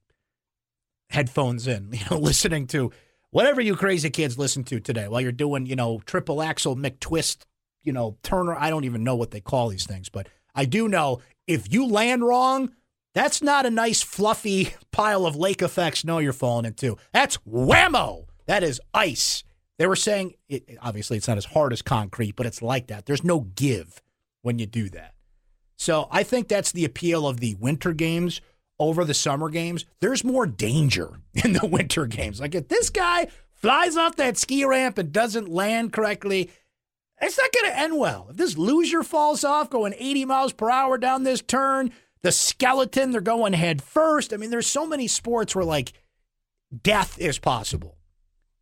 headphones 1.09 1.67
in, 1.67 1.89
you 1.93 1.99
know, 2.09 2.17
listening 2.17 2.67
to 2.67 2.91
whatever 3.29 3.61
you 3.61 3.75
crazy 3.75 4.09
kids 4.09 4.37
listen 4.37 4.63
to 4.65 4.79
today 4.79 5.07
while 5.07 5.21
you're 5.21 5.31
doing, 5.31 5.65
you 5.65 5.75
know, 5.75 6.01
triple 6.05 6.41
axle 6.41 6.75
McTwist, 6.75 7.45
you 7.83 7.93
know, 7.93 8.17
Turner. 8.23 8.55
I 8.55 8.69
don't 8.69 8.85
even 8.85 9.03
know 9.03 9.15
what 9.15 9.31
they 9.31 9.41
call 9.41 9.69
these 9.69 9.85
things, 9.85 10.09
but 10.09 10.27
I 10.55 10.65
do 10.65 10.87
know 10.87 11.21
if 11.47 11.71
you 11.71 11.87
land 11.87 12.23
wrong, 12.23 12.71
that's 13.13 13.41
not 13.41 13.65
a 13.65 13.71
nice 13.71 14.01
fluffy 14.01 14.73
pile 14.91 15.25
of 15.25 15.35
lake 15.35 15.61
effects. 15.61 16.05
No, 16.05 16.19
you're 16.19 16.33
falling 16.33 16.65
into. 16.65 16.97
That's 17.13 17.37
whammo. 17.37 18.25
That 18.45 18.63
is 18.63 18.81
ice. 18.93 19.43
They 19.81 19.87
were 19.87 19.95
saying, 19.95 20.35
it, 20.47 20.77
obviously, 20.79 21.17
it's 21.17 21.27
not 21.27 21.39
as 21.39 21.45
hard 21.45 21.73
as 21.73 21.81
concrete, 21.81 22.35
but 22.35 22.45
it's 22.45 22.61
like 22.61 22.85
that. 22.85 23.07
There's 23.07 23.23
no 23.23 23.39
give 23.39 23.99
when 24.43 24.59
you 24.59 24.67
do 24.67 24.89
that. 24.89 25.15
So 25.75 26.07
I 26.11 26.21
think 26.21 26.47
that's 26.47 26.71
the 26.71 26.85
appeal 26.85 27.27
of 27.27 27.39
the 27.39 27.55
winter 27.55 27.91
games 27.91 28.41
over 28.77 29.03
the 29.03 29.15
summer 29.15 29.49
games. 29.49 29.87
There's 29.99 30.23
more 30.23 30.45
danger 30.45 31.19
in 31.33 31.53
the 31.53 31.65
winter 31.65 32.05
games. 32.05 32.39
Like 32.39 32.53
if 32.53 32.67
this 32.67 32.91
guy 32.91 33.29
flies 33.49 33.97
off 33.97 34.17
that 34.17 34.37
ski 34.37 34.63
ramp 34.65 34.99
and 34.99 35.11
doesn't 35.11 35.49
land 35.49 35.93
correctly, 35.93 36.51
it's 37.19 37.39
not 37.39 37.51
going 37.51 37.71
to 37.73 37.79
end 37.79 37.97
well. 37.97 38.27
If 38.29 38.37
this 38.37 38.59
loser 38.59 39.01
falls 39.01 39.43
off 39.43 39.71
going 39.71 39.95
80 39.97 40.25
miles 40.25 40.53
per 40.53 40.69
hour 40.69 40.99
down 40.99 41.23
this 41.23 41.41
turn, 41.41 41.91
the 42.21 42.31
skeleton, 42.31 43.09
they're 43.09 43.19
going 43.19 43.53
head 43.53 43.81
first. 43.81 44.31
I 44.31 44.37
mean, 44.37 44.51
there's 44.51 44.67
so 44.67 44.85
many 44.85 45.07
sports 45.07 45.55
where 45.55 45.65
like 45.65 45.93
death 46.83 47.19
is 47.19 47.39
possible. 47.39 47.97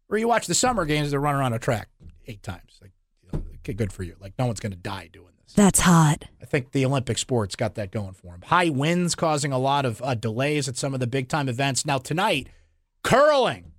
Or 0.10 0.18
you 0.18 0.28
watch 0.28 0.48
the 0.48 0.56
summer 0.56 0.86
games, 0.86 1.12
they're 1.12 1.20
running 1.20 1.40
around 1.40 1.54
a 1.54 1.60
track 1.60 1.90
eight 2.28 2.42
times. 2.44 2.80
Like, 2.82 2.92
you 3.24 3.30
know, 3.32 3.44
okay, 3.58 3.74
good 3.74 3.94
for 3.94 4.04
you. 4.04 4.16
Like, 4.20 4.34
no 4.40 4.46
one's 4.46 4.60
going 4.60 4.72
to 4.72 4.78
die 4.78 5.10
doing 5.12 5.34
this. 5.44 5.54
That's 5.54 5.82
hot. 5.82 6.26
I 6.42 6.46
think 6.46 6.72
the 6.72 6.86
Olympic 6.86 7.18
sports 7.18 7.56
got 7.56 7.76
that 7.76 7.92
going 7.92 8.14
for 8.14 8.32
them. 8.32 8.42
High 8.46 8.70
winds 8.70 9.16
causing 9.16 9.52
a 9.52 9.60
lot 9.60 9.86
of 9.86 10.02
uh, 10.02 10.16
delays 10.16 10.68
at 10.68 10.78
some 10.78 10.94
of 10.94 11.00
the 11.00 11.08
big 11.08 11.30
time 11.30 11.48
events. 11.48 11.86
Now, 11.86 12.00
tonight, 12.00 12.50
curling. 13.04 13.72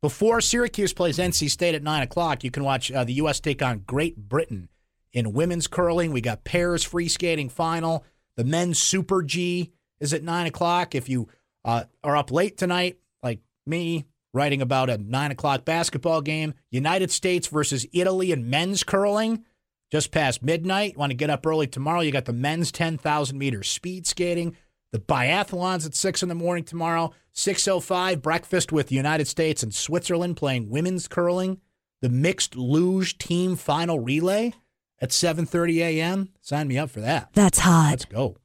Before 0.00 0.40
Syracuse 0.40 0.92
plays 0.92 1.18
NC 1.18 1.50
State 1.50 1.74
at 1.74 1.82
9 1.82 2.02
o'clock, 2.02 2.44
you 2.44 2.50
can 2.50 2.62
watch 2.62 2.92
uh, 2.92 3.02
the 3.02 3.14
U.S. 3.14 3.40
take 3.40 3.62
on 3.62 3.82
Great 3.86 4.28
Britain 4.28 4.68
in 5.12 5.32
women's 5.32 5.66
curling. 5.66 6.12
We 6.12 6.20
got 6.20 6.44
pairs 6.44 6.84
free 6.84 7.08
skating 7.08 7.48
final. 7.48 8.04
The 8.36 8.44
men's 8.44 8.78
Super 8.78 9.22
G 9.22 9.72
is 9.98 10.12
at 10.12 10.22
9 10.22 10.46
o'clock. 10.46 10.94
If 10.94 11.08
you 11.08 11.28
uh, 11.64 11.84
are 12.04 12.16
up 12.16 12.30
late 12.30 12.56
tonight, 12.56 12.98
like 13.22 13.40
me, 13.66 14.04
writing 14.36 14.62
about 14.62 14.90
a 14.90 14.98
9 14.98 15.30
o'clock 15.32 15.64
basketball 15.64 16.20
game, 16.20 16.54
United 16.70 17.10
States 17.10 17.48
versus 17.48 17.86
Italy 17.92 18.30
in 18.30 18.48
men's 18.48 18.84
curling 18.84 19.44
just 19.90 20.12
past 20.12 20.42
midnight. 20.42 20.96
Want 20.96 21.10
to 21.10 21.16
get 21.16 21.30
up 21.30 21.46
early 21.46 21.66
tomorrow? 21.66 22.00
You 22.00 22.12
got 22.12 22.26
the 22.26 22.32
men's 22.32 22.70
10,000 22.70 23.36
meter 23.36 23.62
speed 23.62 24.06
skating. 24.06 24.56
The 24.92 24.98
biathlons 24.98 25.86
at 25.86 25.94
6 25.94 26.22
in 26.22 26.28
the 26.28 26.34
morning 26.34 26.64
tomorrow. 26.64 27.12
6.05, 27.34 28.22
breakfast 28.22 28.72
with 28.72 28.88
the 28.88 28.94
United 28.94 29.26
States 29.26 29.62
and 29.62 29.74
Switzerland 29.74 30.36
playing 30.36 30.70
women's 30.70 31.08
curling. 31.08 31.60
The 32.02 32.08
mixed 32.08 32.56
luge 32.56 33.18
team 33.18 33.56
final 33.56 33.98
relay 33.98 34.52
at 35.00 35.10
7.30 35.10 35.78
a.m. 35.78 36.28
Sign 36.40 36.68
me 36.68 36.78
up 36.78 36.90
for 36.90 37.00
that. 37.00 37.30
That's 37.32 37.58
hot. 37.60 37.90
Let's 37.90 38.04
go. 38.04 38.36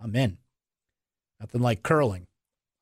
I'm 0.00 0.14
in. 0.16 0.38
Nothing 1.40 1.60
like 1.60 1.82
curling 1.82 2.26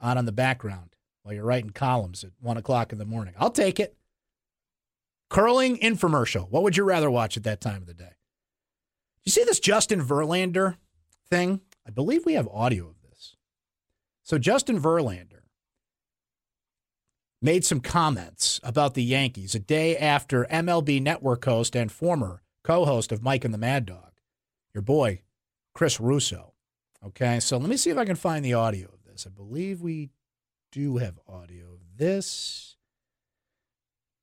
on 0.00 0.18
in 0.18 0.24
the 0.24 0.32
background 0.32 0.89
while 1.22 1.34
you're 1.34 1.44
writing 1.44 1.70
columns 1.70 2.24
at 2.24 2.30
1 2.40 2.56
o'clock 2.56 2.92
in 2.92 2.98
the 2.98 3.04
morning. 3.04 3.34
I'll 3.38 3.50
take 3.50 3.78
it. 3.78 3.96
Curling 5.28 5.78
infomercial. 5.78 6.50
What 6.50 6.62
would 6.62 6.76
you 6.76 6.84
rather 6.84 7.10
watch 7.10 7.36
at 7.36 7.44
that 7.44 7.60
time 7.60 7.82
of 7.82 7.86
the 7.86 7.94
day? 7.94 8.12
You 9.24 9.30
see 9.30 9.44
this 9.44 9.60
Justin 9.60 10.02
Verlander 10.02 10.76
thing? 11.28 11.60
I 11.86 11.90
believe 11.90 12.24
we 12.24 12.34
have 12.34 12.48
audio 12.48 12.88
of 12.88 13.00
this. 13.02 13.36
So 14.22 14.38
Justin 14.38 14.80
Verlander 14.80 15.42
made 17.42 17.64
some 17.64 17.80
comments 17.80 18.60
about 18.62 18.94
the 18.94 19.02
Yankees 19.02 19.54
a 19.54 19.58
day 19.58 19.96
after 19.96 20.44
MLB 20.50 21.00
Network 21.00 21.44
host 21.44 21.76
and 21.76 21.90
former 21.90 22.42
co-host 22.62 23.12
of 23.12 23.22
Mike 23.22 23.44
and 23.44 23.54
the 23.54 23.58
Mad 23.58 23.86
Dog, 23.86 24.12
your 24.74 24.82
boy 24.82 25.22
Chris 25.74 26.00
Russo. 26.00 26.54
Okay, 27.04 27.40
so 27.40 27.56
let 27.56 27.70
me 27.70 27.76
see 27.76 27.90
if 27.90 27.96
I 27.96 28.04
can 28.04 28.16
find 28.16 28.44
the 28.44 28.54
audio 28.54 28.88
of 28.88 29.04
this. 29.04 29.26
I 29.26 29.30
believe 29.30 29.80
we 29.80 30.10
do 30.72 30.98
have 30.98 31.18
audio 31.28 31.66
of 31.72 31.98
this. 31.98 32.76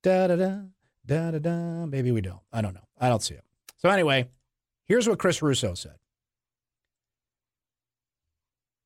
Da 0.04 0.28
da 0.28 0.36
da 0.36 0.60
da 1.06 1.32
da 1.32 1.40
da. 1.40 1.86
Maybe 1.86 2.12
we 2.12 2.22
don't. 2.22 2.42
I 2.52 2.62
don't 2.62 2.74
know. 2.74 2.88
I 3.00 3.10
don't 3.10 3.24
see 3.24 3.36
it. 3.36 3.44
So 3.78 3.90
anyway, 3.90 4.28
here's 4.86 5.08
what 5.08 5.20
Chris 5.20 5.42
Russo 5.42 5.74
said. 5.74 5.96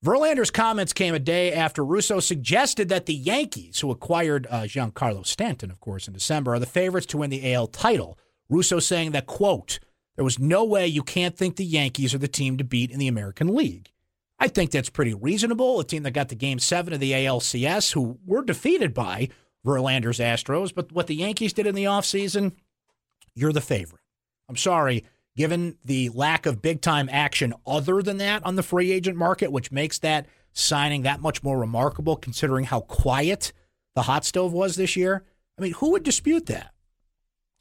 Verlander's 0.03 0.49
comments 0.49 0.93
came 0.93 1.13
a 1.13 1.19
day 1.19 1.53
after 1.53 1.85
Russo 1.85 2.19
suggested 2.19 2.89
that 2.89 3.05
the 3.05 3.13
Yankees, 3.13 3.81
who 3.81 3.91
acquired 3.91 4.47
uh, 4.49 4.61
Giancarlo 4.61 5.23
Stanton, 5.23 5.69
of 5.69 5.79
course, 5.79 6.07
in 6.07 6.13
December, 6.13 6.55
are 6.55 6.59
the 6.59 6.65
favorites 6.65 7.05
to 7.07 7.17
win 7.17 7.29
the 7.29 7.53
AL 7.53 7.67
title. 7.67 8.17
Russo 8.49 8.79
saying 8.79 9.11
that, 9.11 9.27
quote, 9.27 9.79
there 10.15 10.25
was 10.25 10.39
no 10.39 10.65
way 10.65 10.87
you 10.87 11.03
can't 11.03 11.37
think 11.37 11.55
the 11.55 11.63
Yankees 11.63 12.15
are 12.15 12.19
the 12.19 12.27
team 12.27 12.57
to 12.57 12.63
beat 12.63 12.89
in 12.89 12.97
the 12.97 13.07
American 13.07 13.53
League. 13.55 13.90
I 14.41 14.47
think 14.47 14.71
that's 14.71 14.89
pretty 14.89 15.13
reasonable. 15.13 15.79
A 15.79 15.85
team 15.85 16.03
that 16.03 16.11
got 16.11 16.29
the 16.29 16.35
game 16.35 16.59
seven 16.59 16.93
of 16.93 16.99
the 16.99 17.11
ALCS, 17.11 17.93
who 17.93 18.19
were 18.25 18.43
defeated 18.43 18.93
by 18.93 19.29
Verlander's 19.65 20.19
Astros, 20.19 20.73
but 20.73 20.91
what 20.91 21.07
the 21.07 21.15
Yankees 21.15 21.53
did 21.53 21.67
in 21.67 21.75
the 21.75 21.83
offseason, 21.83 22.53
you're 23.35 23.53
the 23.53 23.61
favorite. 23.61 24.01
I'm 24.49 24.57
sorry 24.57 25.05
given 25.35 25.77
the 25.85 26.09
lack 26.09 26.45
of 26.45 26.61
big 26.61 26.81
time 26.81 27.09
action 27.11 27.53
other 27.65 28.01
than 28.01 28.17
that 28.17 28.45
on 28.45 28.55
the 28.55 28.63
free 28.63 28.91
agent 28.91 29.17
market, 29.17 29.51
which 29.51 29.71
makes 29.71 29.99
that 29.99 30.27
signing 30.53 31.03
that 31.03 31.21
much 31.21 31.41
more 31.43 31.57
remarkable 31.59 32.15
considering 32.15 32.65
how 32.65 32.81
quiet 32.81 33.53
the 33.95 34.03
hot 34.03 34.25
stove 34.25 34.51
was 34.51 34.75
this 34.75 34.95
year. 34.95 35.23
I 35.57 35.61
mean, 35.61 35.73
who 35.73 35.91
would 35.91 36.03
dispute 36.03 36.47
that? 36.47 36.73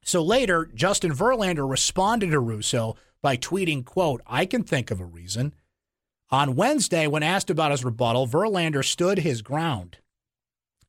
So 0.02 0.22
later, 0.22 0.68
Justin 0.74 1.12
Verlander 1.12 1.68
responded 1.68 2.30
to 2.30 2.40
Russo 2.40 2.96
by 3.22 3.36
tweeting, 3.36 3.84
quote, 3.84 4.22
I 4.26 4.46
can 4.46 4.64
think 4.64 4.90
of 4.90 5.00
a 5.00 5.04
reason. 5.04 5.54
On 6.30 6.54
Wednesday, 6.54 7.06
when 7.06 7.22
asked 7.22 7.50
about 7.50 7.72
his 7.72 7.84
rebuttal, 7.84 8.26
Verlander 8.26 8.84
stood 8.84 9.18
his 9.18 9.42
ground 9.42 9.98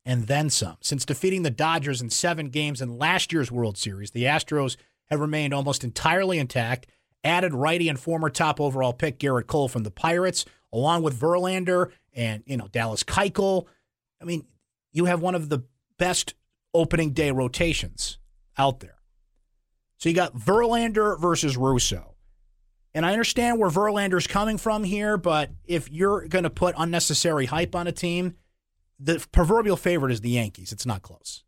and 0.06 0.28
then 0.28 0.50
some. 0.50 0.78
Since 0.82 1.06
defeating 1.06 1.44
the 1.44 1.50
Dodgers 1.50 2.02
in 2.02 2.10
seven 2.10 2.50
games 2.50 2.82
in 2.82 2.98
last 2.98 3.34
year's 3.34 3.52
World 3.52 3.78
Series, 3.78 4.12
the 4.12 4.24
Astros 4.24 4.78
have 5.10 5.20
remained 5.20 5.54
almost 5.54 5.84
entirely 5.84 6.38
intact. 6.38 6.88
Added 7.24 7.54
righty 7.54 7.88
and 7.88 8.00
former 8.00 8.30
top 8.30 8.60
overall 8.60 8.94
pick 8.94 9.20
Gerrit 9.20 9.46
Cole 9.46 9.68
from 9.68 9.84
the 9.84 9.92
Pirates, 9.92 10.44
along 10.74 11.04
with 11.04 11.20
Verlander 11.20 11.92
and 12.14 12.42
you 12.48 12.58
know 12.58 12.68
Dallas 12.68 13.04
Keuchel. 13.04 13.68
I 14.20 14.26
mean, 14.26 14.46
you 14.92 15.06
have 15.06 15.22
one 15.22 15.36
of 15.36 15.50
the 15.50 15.64
best 16.00 16.34
opening 16.74 17.12
day 17.12 17.30
rotations 17.30 18.18
out 18.58 18.80
there. 18.80 18.96
So 19.98 20.10
you 20.10 20.16
got 20.16 20.36
Verlander 20.36 21.20
versus 21.20 21.58
Russo. 21.58 22.11
And 22.94 23.06
I 23.06 23.14
understand 23.14 23.60
where 23.60 23.70
Verlander's 23.70 24.28
coming 24.28 24.58
from 24.58 24.84
here, 24.84 25.18
but 25.18 25.52
if 25.66 25.90
you're 25.90 26.28
going 26.28 26.44
to 26.44 26.50
put 26.50 26.76
unnecessary 26.78 27.46
hype 27.46 27.74
on 27.74 27.88
a 27.88 27.92
team, 27.92 28.36
the 29.00 29.26
proverbial 29.32 29.78
favorite 29.78 30.12
is 30.12 30.22
the 30.22 30.30
Yankees. 30.30 30.72
It's 30.72 30.86
not 30.86 31.02
close. 31.02 31.44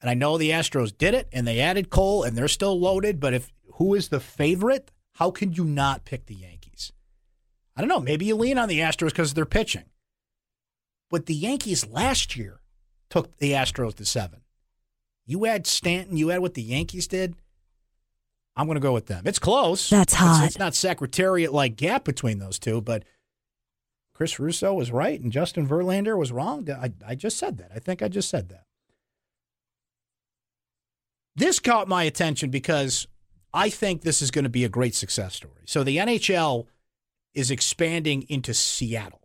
And 0.00 0.10
I 0.10 0.14
know 0.14 0.36
the 0.36 0.50
Astros 0.50 0.96
did 0.96 1.14
it 1.14 1.28
and 1.32 1.46
they 1.46 1.60
added 1.60 1.88
Cole 1.88 2.22
and 2.22 2.36
their 2.36 2.48
still 2.48 2.78
loaded, 2.78 3.18
but 3.18 3.32
if 3.32 3.52
who 3.74 3.94
is 3.94 4.08
the 4.08 4.20
favorite, 4.20 4.90
how 5.14 5.30
can 5.30 5.52
you 5.52 5.64
not 5.64 6.04
pick 6.04 6.26
the 6.26 6.34
Yankees? 6.34 6.92
I 7.76 7.80
don't 7.80 7.88
know. 7.88 8.00
Maybe 8.00 8.26
you 8.26 8.36
lean 8.36 8.58
on 8.58 8.68
the 8.68 8.80
Astros 8.80 9.10
because 9.10 9.32
they're 9.32 9.46
pitching. 9.46 9.84
But 11.08 11.26
the 11.26 11.34
Yankees 11.34 11.86
last 11.86 12.36
year 12.36 12.60
took 13.08 13.36
the 13.38 13.52
Astros 13.52 13.94
to 13.94 14.04
seven. 14.04 14.40
You 15.24 15.46
add 15.46 15.66
Stanton, 15.66 16.16
you 16.16 16.30
add 16.30 16.40
what 16.40 16.54
the 16.54 16.62
Yankees 16.62 17.06
did. 17.06 17.36
I'm 18.56 18.66
going 18.66 18.76
to 18.76 18.80
go 18.80 18.92
with 18.92 19.06
them. 19.06 19.22
It's 19.26 19.38
close. 19.38 19.88
That's 19.88 20.14
hot. 20.14 20.44
It's, 20.44 20.54
it's 20.54 20.58
not 20.58 20.74
secretariat 20.74 21.52
like 21.52 21.76
gap 21.76 22.04
between 22.04 22.38
those 22.38 22.58
two, 22.58 22.80
but 22.80 23.04
Chris 24.14 24.38
Russo 24.38 24.74
was 24.74 24.90
right 24.90 25.18
and 25.20 25.32
Justin 25.32 25.66
Verlander 25.66 26.16
was 26.16 26.32
wrong. 26.32 26.68
I, 26.70 26.92
I 27.06 27.14
just 27.14 27.38
said 27.38 27.58
that. 27.58 27.70
I 27.74 27.78
think 27.78 28.02
I 28.02 28.08
just 28.08 28.28
said 28.28 28.50
that. 28.50 28.64
This 31.34 31.58
caught 31.58 31.88
my 31.88 32.02
attention 32.02 32.50
because 32.50 33.06
I 33.54 33.70
think 33.70 34.02
this 34.02 34.20
is 34.20 34.30
going 34.30 34.44
to 34.44 34.50
be 34.50 34.64
a 34.64 34.68
great 34.68 34.94
success 34.94 35.34
story. 35.34 35.62
So 35.64 35.82
the 35.82 35.96
NHL 35.96 36.66
is 37.32 37.50
expanding 37.50 38.26
into 38.28 38.52
Seattle. 38.52 39.22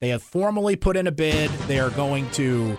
They 0.00 0.10
have 0.10 0.22
formally 0.22 0.76
put 0.76 0.96
in 0.96 1.08
a 1.08 1.12
bid. 1.12 1.50
They 1.66 1.80
are 1.80 1.90
going 1.90 2.30
to, 2.32 2.78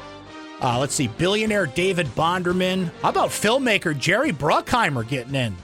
uh, 0.61 0.79
let's 0.79 0.95
see, 0.95 1.07
billionaire 1.07 1.65
David 1.65 2.07
Bonderman. 2.07 2.89
How 3.01 3.09
about 3.09 3.29
filmmaker 3.29 3.97
Jerry 3.97 4.31
Bruckheimer 4.31 5.05
getting 5.05 5.35
in 5.35 5.57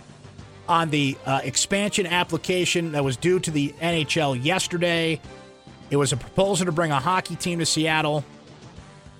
on 0.67 0.89
the 0.89 1.17
uh, 1.25 1.41
expansion 1.43 2.05
application 2.05 2.93
that 2.93 3.03
was 3.03 3.17
due 3.17 3.39
to 3.39 3.51
the 3.51 3.73
NHL 3.81 4.43
yesterday? 4.43 5.19
It 5.89 5.97
was 5.97 6.13
a 6.13 6.17
proposal 6.17 6.65
to 6.65 6.71
bring 6.71 6.91
a 6.91 6.99
hockey 6.99 7.35
team 7.35 7.59
to 7.59 7.65
Seattle. 7.65 8.23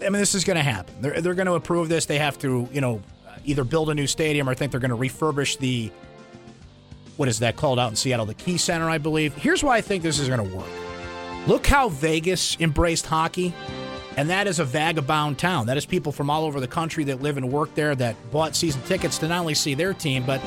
I 0.02 0.06
mean, 0.06 0.14
this 0.14 0.36
is 0.36 0.44
going 0.44 0.58
to 0.58 0.64
happen. 0.64 0.96
They're, 1.02 1.22
they're 1.22 1.36
going 1.36 1.46
to 1.46 1.54
approve 1.54 1.90
this. 1.90 2.06
They 2.06 2.20
have 2.20 2.38
to, 2.40 2.68
you 2.72 2.82
know, 2.82 3.02
either 3.46 3.64
build 3.64 3.90
a 3.90 3.94
new 3.94 4.08
stadium 4.08 4.50
or 4.50 4.56
think 4.56 4.72
they're 4.72 4.82
going 4.82 4.92
to 4.92 4.98
refurbish 4.98 5.58
the 5.58 5.92
what 7.18 7.30
is 7.30 7.40
that 7.40 7.56
called 7.56 7.80
out 7.80 7.90
in 7.90 7.96
Seattle, 7.96 8.26
the 8.26 8.34
Key 8.34 8.58
Center, 8.58 8.90
I 8.90 8.98
believe. 8.98 9.34
Here's 9.36 9.64
why 9.64 9.78
I 9.78 9.82
think 9.82 10.04
this 10.04 10.20
is 10.20 10.28
going 10.28 10.50
to 10.50 10.56
work. 10.56 10.68
Look 11.48 11.66
how 11.66 11.90
Vegas 11.90 12.60
embraced 12.60 13.06
hockey, 13.06 13.54
and 14.18 14.30
that 14.30 14.48
is 14.48 14.60
a 14.60 14.66
vagabond 14.66 15.38
town. 15.38 15.68
That 15.68 15.78
is 15.78 15.86
people 15.86 16.12
from 16.12 16.30
all 16.30 16.44
over 16.44 16.60
the 16.60 16.68
country 16.68 17.06
that 17.06 17.22
live 17.22 17.38
and 17.38 17.52
work 17.52 17.74
there 17.76 17.96
that 17.96 18.16
bought 18.32 18.56
season 18.56 18.82
tickets 18.82 19.18
to 19.20 19.28
not 19.28 19.40
only 19.42 19.54
see 19.54 19.76
their 19.76 19.94
team, 19.94 20.26
but 20.26 20.42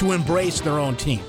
to 0.00 0.12
embrace 0.12 0.60
their 0.60 0.78
own 0.78 0.96
team. 0.96 1.22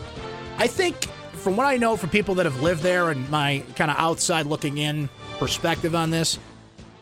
I 0.57 0.67
think, 0.67 1.05
from 1.33 1.55
what 1.55 1.67
I 1.67 1.77
know 1.77 1.95
from 1.95 2.09
people 2.09 2.35
that 2.35 2.45
have 2.45 2.61
lived 2.61 2.81
there 2.81 3.09
and 3.09 3.29
my 3.29 3.63
kind 3.75 3.91
of 3.91 3.97
outside 3.97 4.45
looking 4.45 4.77
in 4.77 5.09
perspective 5.39 5.93
on 5.93 6.09
this, 6.09 6.39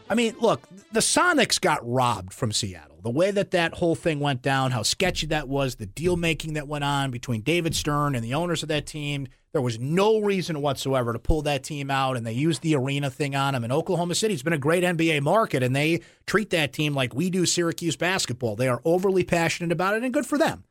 I 0.10 0.16
mean, 0.16 0.36
look, 0.40 0.68
the 0.92 1.00
Sonics 1.00 1.62
got 1.62 1.80
robbed 1.88 2.34
from 2.34 2.52
Seattle 2.52 2.90
the 3.02 3.10
way 3.10 3.32
that 3.32 3.52
that 3.52 3.76
whole 3.76 3.96
thing 3.96 4.20
went 4.20 4.42
down, 4.42 4.72
how 4.72 4.84
sketchy 4.84 5.28
that 5.28 5.48
was, 5.48 5.76
the 5.76 5.86
deal 5.86 6.18
making 6.18 6.54
that 6.54 6.68
went 6.68 6.84
on 6.84 7.12
between 7.12 7.42
David 7.42 7.76
Stern 7.76 8.16
and 8.16 8.24
the 8.24 8.34
owners 8.34 8.64
of 8.64 8.70
that 8.70 8.86
team. 8.86 9.28
There 9.52 9.62
was 9.62 9.80
no 9.80 10.20
reason 10.20 10.62
whatsoever 10.62 11.14
to 11.14 11.20
pull 11.20 11.42
that 11.44 11.64
team 11.64 11.90
out, 11.90 12.18
and 12.18 12.26
they 12.26 12.34
used 12.34 12.62
the 12.62 12.76
arena 12.76 13.10
thing 13.10 13.36
on 13.36 13.54
them. 13.54 13.64
And 13.64 13.74
Oklahoma 13.74 14.16
City's 14.16 14.44
been 14.44 14.54
a 14.54 14.60
great 14.60 14.84
NBA 14.84 15.22
market, 15.22 15.64
and 15.64 15.76
they 15.76 16.02
treat 16.28 16.52
that 16.52 16.74
team 16.74 16.94
like 16.94 17.16
we 17.16 17.30
do 17.30 17.46
Syracuse 17.46 17.96
basketball. 17.96 18.56
They 18.56 18.68
are 18.68 18.82
overly 18.86 19.24
passionate 19.24 19.72
about 19.72 19.96
it, 19.96 20.04
and 20.04 20.14
good 20.14 20.26
for 20.26 20.38
them. 20.38 20.66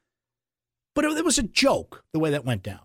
But 0.98 1.04
it, 1.04 1.24
was 1.24 1.38
a 1.38 1.44
joke 1.44 2.02
the 2.12 2.18
way 2.18 2.30
that 2.30 2.44
went 2.44 2.64
down. 2.64 2.80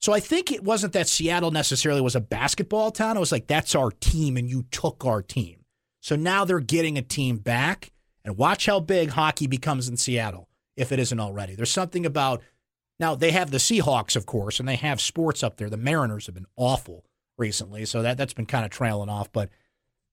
So 0.00 0.12
I 0.12 0.20
think 0.20 0.52
it 0.52 0.62
wasn't 0.62 0.92
that 0.92 1.08
Seattle 1.08 1.50
necessarily 1.50 2.00
was 2.00 2.14
a 2.14 2.20
basketball 2.20 2.92
town. 2.92 3.16
It 3.16 3.20
was 3.20 3.32
like, 3.32 3.48
that's 3.48 3.74
our 3.74 3.90
team, 3.90 4.36
and 4.36 4.48
you 4.48 4.66
took 4.70 5.04
our 5.04 5.22
team. 5.22 5.64
So 6.00 6.14
now 6.14 6.44
they're 6.44 6.60
getting 6.60 6.96
a 6.96 7.02
team 7.02 7.38
back 7.38 7.90
and 8.24 8.36
watch 8.36 8.66
how 8.66 8.78
big 8.78 9.08
hockey 9.08 9.48
becomes 9.48 9.88
in 9.88 9.96
Seattle, 9.96 10.48
if 10.76 10.92
it 10.92 11.00
isn't 11.00 11.18
already. 11.18 11.56
There's 11.56 11.72
something 11.72 12.06
about 12.06 12.44
now 13.00 13.16
they 13.16 13.32
have 13.32 13.50
the 13.50 13.58
Seahawks, 13.58 14.14
of 14.14 14.24
course, 14.24 14.60
and 14.60 14.68
they 14.68 14.76
have 14.76 15.00
sports 15.00 15.42
up 15.42 15.56
there. 15.56 15.68
The 15.68 15.76
Mariners 15.76 16.26
have 16.26 16.36
been 16.36 16.46
awful 16.54 17.06
recently, 17.36 17.84
so 17.86 18.02
that 18.02 18.16
that's 18.16 18.34
been 18.34 18.46
kind 18.46 18.64
of 18.64 18.70
trailing 18.70 19.08
off. 19.08 19.32
But 19.32 19.50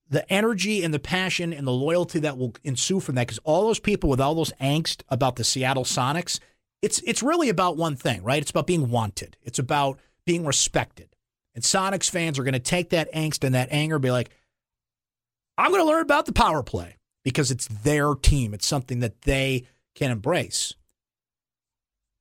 the 0.10 0.28
energy 0.34 0.84
and 0.84 0.92
the 0.92 1.00
passion 1.00 1.54
and 1.54 1.68
the 1.68 1.72
loyalty 1.72 2.18
that 2.22 2.40
will 2.40 2.56
ensue 2.64 3.00
from 3.00 3.14
that 3.14 3.28
because 3.28 3.40
all 3.44 3.68
those 3.68 3.80
people 3.80 4.10
with 4.10 4.20
all 4.20 4.34
those 4.34 4.52
angst 4.54 5.04
about 5.10 5.36
the 5.36 5.44
Seattle 5.44 5.84
Sonics, 5.84 6.40
it's 6.86 7.02
it's 7.04 7.24
really 7.24 7.50
about 7.50 7.78
one 7.78 7.96
thing, 7.96 8.22
right? 8.22 8.40
It's 8.40 8.52
about 8.52 8.68
being 8.68 8.92
wanted. 8.92 9.38
It's 9.42 9.58
about 9.58 10.00
being 10.24 10.46
respected. 10.46 11.16
And 11.56 11.64
Sonics 11.64 12.08
fans 12.08 12.38
are 12.38 12.44
going 12.44 12.54
to 12.54 12.60
take 12.60 12.92
that 12.92 13.12
angst 13.12 13.44
and 13.44 13.56
that 13.56 13.70
anger 13.72 13.96
and 13.96 14.04
be 14.04 14.12
like, 14.12 14.30
I'm 15.58 15.72
going 15.72 15.82
to 15.82 15.88
learn 15.88 16.04
about 16.04 16.28
the 16.28 16.32
power 16.32 16.62
play 16.62 16.98
because 17.24 17.50
it's 17.50 17.68
their 17.68 18.14
team. 18.14 18.54
It's 18.54 18.68
something 18.68 19.00
that 19.00 19.24
they 19.24 19.66
can 19.96 20.12
embrace. 20.12 20.76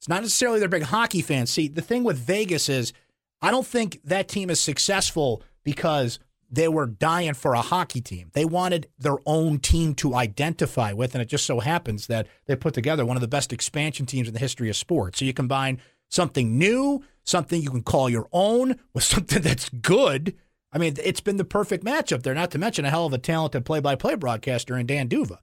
It's 0.00 0.08
not 0.08 0.22
necessarily 0.22 0.60
they're 0.60 0.68
big 0.68 0.84
hockey 0.84 1.20
fans. 1.20 1.50
See, 1.50 1.68
the 1.68 1.82
thing 1.82 2.02
with 2.02 2.16
Vegas 2.16 2.70
is 2.70 2.94
I 3.42 3.50
don't 3.50 3.66
think 3.66 4.00
that 4.04 4.28
team 4.28 4.48
is 4.48 4.60
successful 4.60 5.42
because 5.62 6.18
they 6.50 6.68
were 6.68 6.86
dying 6.86 7.34
for 7.34 7.54
a 7.54 7.62
hockey 7.62 8.00
team. 8.00 8.30
They 8.32 8.44
wanted 8.44 8.88
their 8.98 9.16
own 9.26 9.58
team 9.58 9.94
to 9.96 10.14
identify 10.14 10.92
with, 10.92 11.14
and 11.14 11.22
it 11.22 11.28
just 11.28 11.46
so 11.46 11.60
happens 11.60 12.06
that 12.06 12.26
they 12.46 12.56
put 12.56 12.74
together 12.74 13.04
one 13.04 13.16
of 13.16 13.20
the 13.20 13.28
best 13.28 13.52
expansion 13.52 14.06
teams 14.06 14.28
in 14.28 14.34
the 14.34 14.40
history 14.40 14.68
of 14.68 14.76
sports. 14.76 15.18
So 15.18 15.24
you 15.24 15.32
combine 15.32 15.80
something 16.08 16.58
new, 16.58 17.02
something 17.24 17.60
you 17.60 17.70
can 17.70 17.82
call 17.82 18.08
your 18.08 18.28
own, 18.32 18.76
with 18.92 19.04
something 19.04 19.42
that's 19.42 19.68
good. 19.68 20.34
I 20.72 20.78
mean, 20.78 20.94
it's 21.02 21.20
been 21.20 21.36
the 21.36 21.44
perfect 21.44 21.84
matchup 21.84 22.22
there, 22.22 22.34
not 22.34 22.50
to 22.52 22.58
mention 22.58 22.84
a 22.84 22.90
hell 22.90 23.06
of 23.06 23.12
a 23.12 23.18
talented 23.18 23.64
play 23.64 23.80
by 23.80 23.94
play 23.94 24.16
broadcaster 24.16 24.76
in 24.76 24.86
Dan 24.86 25.08
Duva. 25.08 25.38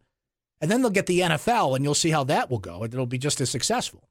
And 0.59 0.69
then 0.69 0.81
they'll 0.81 0.91
get 0.91 1.07
the 1.07 1.21
NFL, 1.21 1.75
and 1.75 1.83
you'll 1.83 1.95
see 1.95 2.11
how 2.11 2.23
that 2.25 2.51
will 2.51 2.59
go. 2.59 2.83
It'll 2.83 3.05
be 3.05 3.17
just 3.17 3.41
as 3.41 3.49
successful. 3.49 4.07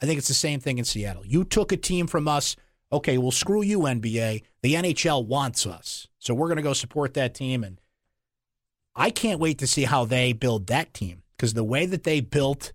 I 0.00 0.06
think 0.06 0.18
it's 0.18 0.28
the 0.28 0.34
same 0.34 0.60
thing 0.60 0.78
in 0.78 0.84
Seattle. 0.84 1.24
You 1.24 1.44
took 1.44 1.72
a 1.72 1.76
team 1.76 2.06
from 2.06 2.28
us. 2.28 2.56
Okay, 2.92 3.16
well, 3.16 3.30
screw 3.30 3.62
you, 3.62 3.80
NBA. 3.80 4.42
The 4.62 4.74
NHL 4.74 5.26
wants 5.26 5.66
us. 5.66 6.06
So 6.26 6.34
we're 6.34 6.48
going 6.48 6.56
to 6.56 6.62
go 6.62 6.72
support 6.72 7.14
that 7.14 7.34
team. 7.34 7.62
And 7.62 7.80
I 8.96 9.10
can't 9.10 9.38
wait 9.38 9.58
to 9.58 9.66
see 9.66 9.84
how 9.84 10.04
they 10.04 10.32
build 10.32 10.66
that 10.66 10.92
team 10.92 11.22
because 11.36 11.54
the 11.54 11.62
way 11.62 11.86
that 11.86 12.02
they 12.02 12.20
built 12.20 12.72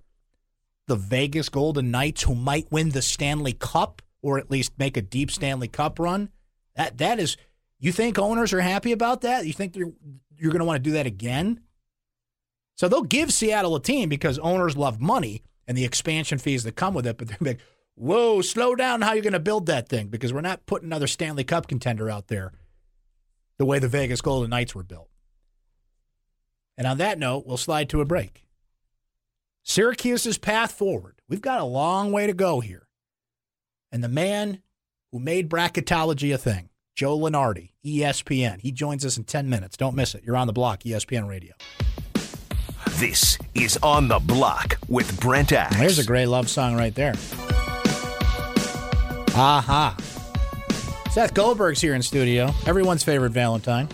the 0.88 0.96
Vegas 0.96 1.50
Golden 1.50 1.92
Knights, 1.92 2.24
who 2.24 2.34
might 2.34 2.72
win 2.72 2.90
the 2.90 3.02
Stanley 3.02 3.52
Cup 3.52 4.02
or 4.22 4.38
at 4.38 4.50
least 4.50 4.80
make 4.80 4.96
a 4.96 5.02
deep 5.02 5.30
Stanley 5.32 5.68
Cup 5.68 6.00
run, 6.00 6.30
that 6.76 6.98
that 7.00 7.20
is. 7.20 7.36
You 7.78 7.92
think 7.92 8.20
owners 8.20 8.54
are 8.54 8.62
happy 8.62 8.92
about 8.92 9.22
that? 9.22 9.46
You 9.46 9.54
think 9.54 9.76
you're 9.76 9.92
you're 10.38 10.52
going 10.52 10.60
to 10.60 10.66
want 10.66 10.82
to 10.82 10.90
do 10.90 10.94
that 10.94 11.08
again? 11.08 11.60
So 12.76 12.88
they'll 12.88 13.02
give 13.02 13.34
Seattle 13.34 13.76
a 13.76 13.82
team 13.82 14.08
because 14.08 14.40
owners 14.40 14.78
love 14.78 15.02
money 15.02 15.44
and 15.68 15.78
the 15.78 15.84
expansion 15.84 16.38
fees 16.38 16.64
that 16.64 16.76
come 16.76 16.94
with 16.94 17.06
it. 17.06 17.18
But 17.18 17.28
they're 17.28 17.38
like, 17.42 17.60
whoa, 17.96 18.42
slow 18.42 18.76
down 18.76 19.02
how 19.02 19.14
you're 19.14 19.24
going 19.24 19.34
to 19.34 19.40
build 19.40 19.66
that 19.66 19.90
thing 19.90 20.08
because 20.08 20.32
we're 20.32 20.42
not 20.42 20.66
putting 20.68 20.88
another 20.88 21.08
Stanley 21.08 21.44
Cup 21.44 21.68
contender 21.68 22.10
out 22.10 22.28
there 22.28 22.54
the 23.58 23.66
way 23.66 23.80
the 23.80 23.88
Vegas 23.88 24.22
Golden 24.22 24.50
Knights 24.50 24.74
were 24.76 24.84
built. 24.84 25.10
And 26.78 26.88
on 26.88 26.98
that 26.98 27.20
note, 27.20 27.46
we'll 27.46 27.58
slide 27.58 27.90
to 27.90 28.02
a 28.02 28.06
break. 28.06 28.46
Syracuse's 29.64 30.38
path 30.38 30.72
forward. 30.72 31.22
We've 31.28 31.42
got 31.42 31.62
a 31.62 31.66
long 31.66 32.12
way 32.12 32.28
to 32.28 32.34
go 32.34 32.60
here. 32.60 32.88
And 33.92 34.04
the 34.04 34.10
man 34.10 34.62
who 35.12 35.20
made 35.20 35.50
bracketology 35.50 36.34
a 36.34 36.38
thing, 36.38 36.70
Joe 36.96 37.18
Lunardi, 37.18 37.72
ESPN, 37.86 38.62
he 38.62 38.72
joins 38.72 39.06
us 39.06 39.18
in 39.18 39.26
10 39.26 39.50
minutes. 39.50 39.78
Don't 39.78 39.96
miss 39.96 40.16
it. 40.16 40.24
You're 40.24 40.38
on 40.38 40.48
the 40.48 40.54
block, 40.54 40.84
ESPN 40.84 41.28
Radio. 41.28 41.54
This 43.02 43.38
is 43.56 43.78
On 43.82 44.08
the 44.08 44.20
Block 44.20 44.78
with 44.88 45.20
Brent 45.20 45.52
Axe. 45.52 45.76
There's 45.78 46.00
a 46.00 46.06
great 46.06 46.28
love 46.28 46.50
song 46.50 46.76
right 46.76 46.94
there. 46.94 47.14
Aha. 49.34 49.96
Seth 51.12 51.34
Goldberg's 51.34 51.82
here 51.82 51.94
in 51.94 52.02
studio. 52.02 52.52
Everyone's 52.66 53.04
favorite 53.04 53.32
Valentine. 53.32 53.90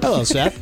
Hello, 0.00 0.24
Seth. 0.24 0.56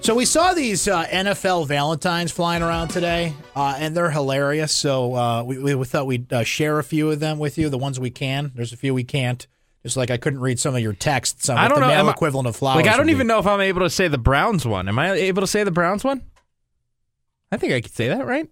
so 0.04 0.14
we 0.14 0.26
saw 0.26 0.52
these 0.52 0.86
uh, 0.86 1.06
NFL 1.06 1.66
Valentines 1.66 2.30
flying 2.30 2.62
around 2.62 2.88
today, 2.88 3.32
uh, 3.54 3.74
and 3.78 3.96
they're 3.96 4.10
hilarious. 4.10 4.72
So 4.74 5.14
uh, 5.14 5.42
we, 5.44 5.74
we 5.74 5.84
thought 5.86 6.06
we'd 6.06 6.30
uh, 6.30 6.44
share 6.44 6.78
a 6.78 6.84
few 6.84 7.10
of 7.10 7.20
them 7.20 7.38
with 7.38 7.56
you, 7.56 7.70
the 7.70 7.78
ones 7.78 7.98
we 7.98 8.10
can. 8.10 8.52
There's 8.54 8.72
a 8.74 8.76
few 8.76 8.92
we 8.92 9.04
can't. 9.04 9.46
Just 9.82 9.96
like 9.96 10.10
I 10.10 10.16
couldn't 10.18 10.40
read 10.40 10.58
some 10.58 10.74
of 10.74 10.80
your 10.82 10.92
texts 10.94 11.48
I 11.48 11.68
don't 11.68 11.76
the 11.76 11.80
know. 11.82 11.86
male 11.88 12.00
am 12.00 12.08
I- 12.08 12.12
equivalent 12.12 12.48
of 12.48 12.56
flowers. 12.56 12.76
Like 12.82 12.86
I 12.86 12.96
don't 12.96 13.06
would 13.06 13.06
be. 13.06 13.12
even 13.12 13.28
know 13.28 13.38
if 13.38 13.46
I'm 13.46 13.60
able 13.60 13.80
to 13.82 13.90
say 13.90 14.08
the 14.08 14.18
Browns 14.18 14.66
one. 14.66 14.88
Am 14.88 14.98
I 14.98 15.12
able 15.12 15.42
to 15.42 15.46
say 15.46 15.62
the 15.64 15.70
Browns 15.70 16.02
one? 16.04 16.22
I 17.52 17.56
think 17.56 17.72
I 17.72 17.80
could 17.80 17.94
say 17.94 18.08
that, 18.08 18.26
right? 18.26 18.46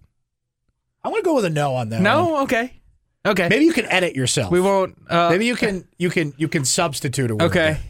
I'm 1.03 1.11
going 1.11 1.23
to 1.23 1.27
go 1.27 1.35
with 1.35 1.45
a 1.45 1.51
no 1.51 1.75
on 1.75 1.89
that. 1.91 1.97
one. 1.97 2.05
No. 2.05 2.43
Okay. 2.45 2.81
Okay. 3.27 3.49
Maybe 3.49 3.65
you 3.65 3.73
can 3.73 3.87
edit 3.87 4.15
yourself. 4.15 4.51
we 4.53 4.61
won't. 4.61 4.97
Uh, 5.09 5.31
Maybe 5.31 5.47
you 5.47 5.57
can 5.57 5.87
you 5.99 6.11
can 6.11 6.35
you 6.37 6.49
can 6.49 6.65
substitute 6.65 7.31
a 7.31 7.35
word. 7.37 7.45
Okay. 7.47 7.73
there. 7.73 7.81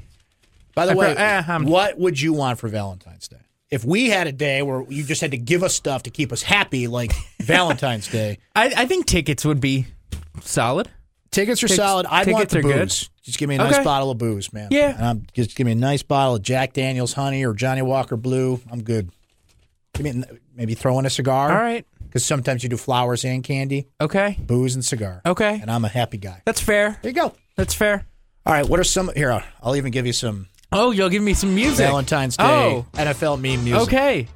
By 0.75 0.87
the 0.87 0.93
I 0.93 0.95
way, 0.95 1.15
pro- 1.15 1.25
eh, 1.25 1.59
what 1.71 1.99
would 1.99 2.21
you 2.21 2.33
want 2.33 2.59
for 2.59 2.69
Valentine's 2.69 3.29
Day? 3.29 3.37
If 3.71 3.85
we 3.85 4.09
had 4.11 4.27
a 4.27 4.33
day 4.33 4.63
where 4.63 4.85
you 4.89 5.03
just 5.05 5.21
had 5.21 5.31
to 5.33 5.37
give 5.37 5.63
us 5.63 5.75
stuff 5.75 6.05
to 6.05 6.11
keep 6.11 6.33
us 6.33 6.43
happy, 6.43 6.87
like 6.89 7.13
Valentine's 7.41 8.09
Day, 8.09 8.39
I, 8.55 8.73
I 8.77 8.87
think 8.87 9.07
tickets 9.07 9.45
would 9.45 9.61
be 9.61 9.87
solid. 10.43 10.89
tickets 11.31 11.63
are 11.63 11.69
Tickets- 11.69 11.77
solid. 11.85 12.07
I 12.07 12.25
want 12.31 12.49
the 12.51 12.59
are 12.59 12.63
good. 12.63 12.89
booze. 12.89 13.11
Just 13.23 13.39
give 13.39 13.49
me 13.49 13.55
a 13.55 13.59
nice 13.59 13.75
Okay. 13.75 13.85
bottle 13.85 14.11
of 14.11 14.19
booze, 14.19 14.53
man. 14.53 14.69
Yeah. 14.71 14.97
Um, 15.11 15.27
just 15.33 15.57
give 15.57 15.65
me 15.65 15.73
a 15.73 15.77
nice 15.77 16.03
bottle 16.03 16.35
of 16.37 16.43
Jack 16.43 16.73
Daniel's 16.75 17.15
Honey 17.15 17.45
or 17.45 17.55
Johnnie 17.55 17.83
Walker 17.83 18.17
Blue. 18.17 18.61
I'm 18.71 18.83
good. 18.83 19.11
Give 19.95 20.05
me 20.15 20.25
maybe 20.55 20.75
throw 20.75 20.99
in 20.99 21.07
a 21.07 21.11
cigar. 21.11 21.51
All 21.51 21.57
right. 21.57 21.87
Because 22.15 22.25
sometimes 22.25 22.63
you 22.63 22.69
do 22.69 22.77
flowers 22.77 23.25
and 23.25 23.43
candy, 23.43 23.89
Okay. 24.01 24.39
booze 24.41 24.77
and 24.77 24.85
cigar. 24.85 25.21
Okay. 25.27 25.59
And 25.61 25.69
I'm 25.69 25.85
a 25.85 25.89
happy 25.89 26.17
guy. 26.17 26.43
That's 26.47 26.61
fair. 26.61 26.97
There 27.03 27.11
you 27.11 27.13
go. 27.15 27.35
That's 27.57 27.75
fair. 27.75 28.07
All 28.47 28.53
right. 28.55 28.69
What 28.69 28.79
are 28.79 28.85
some 28.85 29.11
here? 29.17 29.33
I'll- 29.33 29.43
I'll 29.65 29.75
even 29.75 29.91
give 29.91 30.07
you 30.07 30.13
some 30.13 30.47
Oh, 30.71 30.93
you'll 30.93 31.09
give 31.09 31.25
me 31.25 31.35
some 31.35 31.55
music. 31.57 31.85
Valentine's 31.87 32.37
Day 32.37 32.45
Oh. 32.45 32.87
NFL 32.95 33.37
meme 33.41 33.65
music. 33.65 33.83
Okay. 33.83 34.29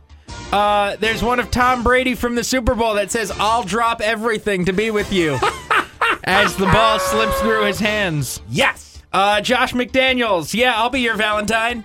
Uh, 0.53 0.97
there's 0.97 1.23
one 1.23 1.38
of 1.38 1.53
Tom 1.53 1.85
Brady 1.85 2.17
from 2.17 2.35
the 2.35 2.43
Super 2.43 2.75
Bowl 2.75 2.95
that 2.95 3.12
says, 3.12 3.31
I'll 3.38 3.62
drop 3.62 4.01
everything 4.01 4.64
to 4.64 4.73
be 4.73 4.91
with 4.91 5.12
you. 5.12 5.38
as 6.25 6.57
the 6.57 6.67
ball 6.67 6.99
slips 6.99 7.38
through 7.41 7.64
his 7.64 7.79
hands. 7.79 8.41
Yes. 8.49 9.03
Uh, 9.12 9.41
Josh 9.41 9.73
McDaniels, 9.73 10.53
yeah, 10.53 10.75
I'll 10.77 10.91
be 10.91 11.01
your 11.01 11.14
Valentine. 11.17 11.85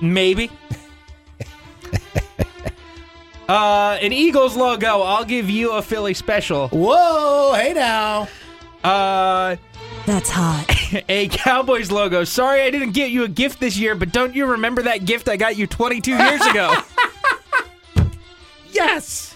Maybe. 0.00 0.50
uh, 3.48 3.98
an 4.00 4.12
Eagles 4.12 4.56
logo, 4.56 5.00
I'll 5.02 5.24
give 5.24 5.48
you 5.48 5.72
a 5.72 5.82
Philly 5.82 6.14
special. 6.14 6.68
Whoa, 6.68 7.54
hey 7.54 7.72
now. 7.72 8.28
Uh, 8.84 9.56
That's 10.06 10.30
hot. 10.30 10.66
a 11.08 11.28
Cowboys 11.28 11.90
logo. 11.90 12.24
Sorry 12.24 12.62
I 12.62 12.70
didn't 12.70 12.92
get 12.92 13.10
you 13.10 13.24
a 13.24 13.28
gift 13.28 13.58
this 13.60 13.76
year, 13.78 13.94
but 13.94 14.12
don't 14.12 14.34
you 14.34 14.46
remember 14.46 14.82
that 14.82 15.04
gift 15.04 15.28
I 15.28 15.36
got 15.36 15.56
you 15.56 15.66
22 15.66 16.12
years 16.16 16.40
ago? 16.46 16.74
Yes. 18.70 19.34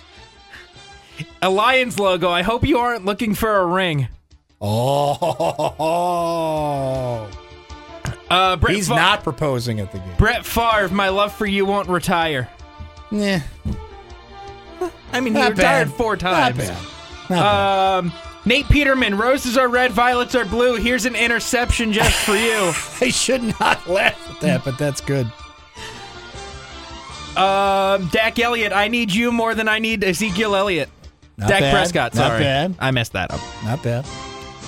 a 1.40 1.48
Lions 1.50 1.98
logo. 1.98 2.28
I 2.30 2.42
hope 2.42 2.64
you 2.64 2.78
aren't 2.78 3.04
looking 3.04 3.34
for 3.34 3.56
a 3.58 3.66
ring. 3.66 4.06
Oh. 4.60 5.18
Uh, 8.30 8.56
Brett 8.56 8.76
He's 8.76 8.86
Fa- 8.88 8.94
not 8.94 9.24
proposing 9.24 9.80
at 9.80 9.90
the 9.90 9.98
game. 9.98 10.14
Brett 10.16 10.46
Favre, 10.46 10.88
my 10.94 11.08
love 11.08 11.34
for 11.34 11.44
you 11.46 11.66
won't 11.66 11.88
retire. 11.88 12.48
Yeah. 13.10 13.42
I 15.12 15.20
mean, 15.20 15.34
he 15.34 15.40
Not 15.40 15.50
retired 15.50 15.88
bad. 15.88 15.96
four 15.96 16.12
Not 16.14 16.20
times. 16.20 16.58
bad. 16.58 16.68
Not 17.28 17.28
bad. 17.28 17.98
Um, 17.98 18.12
Nate 18.44 18.66
Peterman, 18.68 19.16
roses 19.16 19.56
are 19.56 19.68
red, 19.68 19.92
violets 19.92 20.34
are 20.34 20.44
blue. 20.44 20.74
Here's 20.76 21.04
an 21.06 21.14
interception 21.14 21.92
just 21.92 22.14
for 22.24 22.34
you. 22.34 22.72
I 23.00 23.10
should 23.10 23.42
not 23.60 23.86
laugh 23.88 24.30
at 24.30 24.40
that, 24.40 24.64
but 24.64 24.76
that's 24.78 25.00
good. 25.00 25.26
Um, 27.36 28.08
Dak 28.08 28.38
Elliott, 28.38 28.72
I 28.72 28.88
need 28.88 29.12
you 29.12 29.32
more 29.32 29.54
than 29.54 29.68
I 29.68 29.78
need 29.78 30.04
Ezekiel 30.04 30.54
Elliott. 30.54 30.90
Not 31.38 31.48
Dak 31.48 31.60
bad. 31.60 31.72
Prescott, 31.74 32.14
Not 32.14 32.26
sorry. 32.28 32.40
bad. 32.40 32.74
I 32.78 32.90
messed 32.90 33.12
that 33.12 33.30
up. 33.30 33.40
Not 33.64 33.82
bad. 33.82 34.04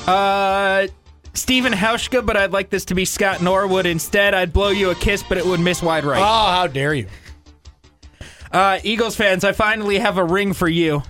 Uh, 0.08 0.86
Stephen 1.34 1.72
Hauschka, 1.74 2.24
but 2.24 2.36
I'd 2.38 2.52
like 2.52 2.70
this 2.70 2.86
to 2.86 2.94
be 2.94 3.04
Scott 3.04 3.42
Norwood. 3.42 3.84
Instead, 3.86 4.32
I'd 4.34 4.52
blow 4.52 4.68
you 4.70 4.90
a 4.90 4.94
kiss, 4.94 5.22
but 5.22 5.36
it 5.36 5.44
would 5.44 5.60
miss 5.60 5.82
wide 5.82 6.04
right. 6.04 6.18
Oh, 6.20 6.50
how 6.52 6.66
dare 6.66 6.94
you? 6.94 7.06
Uh, 8.54 8.78
Eagles 8.84 9.16
fans, 9.16 9.42
I 9.44 9.52
finally 9.52 9.98
have 9.98 10.16
a 10.16 10.24
ring 10.24 10.52
for 10.52 10.68
you. 10.68 11.02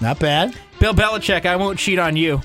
Not 0.00 0.18
bad. 0.18 0.56
Bill 0.80 0.94
Belichick, 0.94 1.44
I 1.46 1.56
won't 1.56 1.78
cheat 1.78 1.98
on 1.98 2.16
you. 2.16 2.40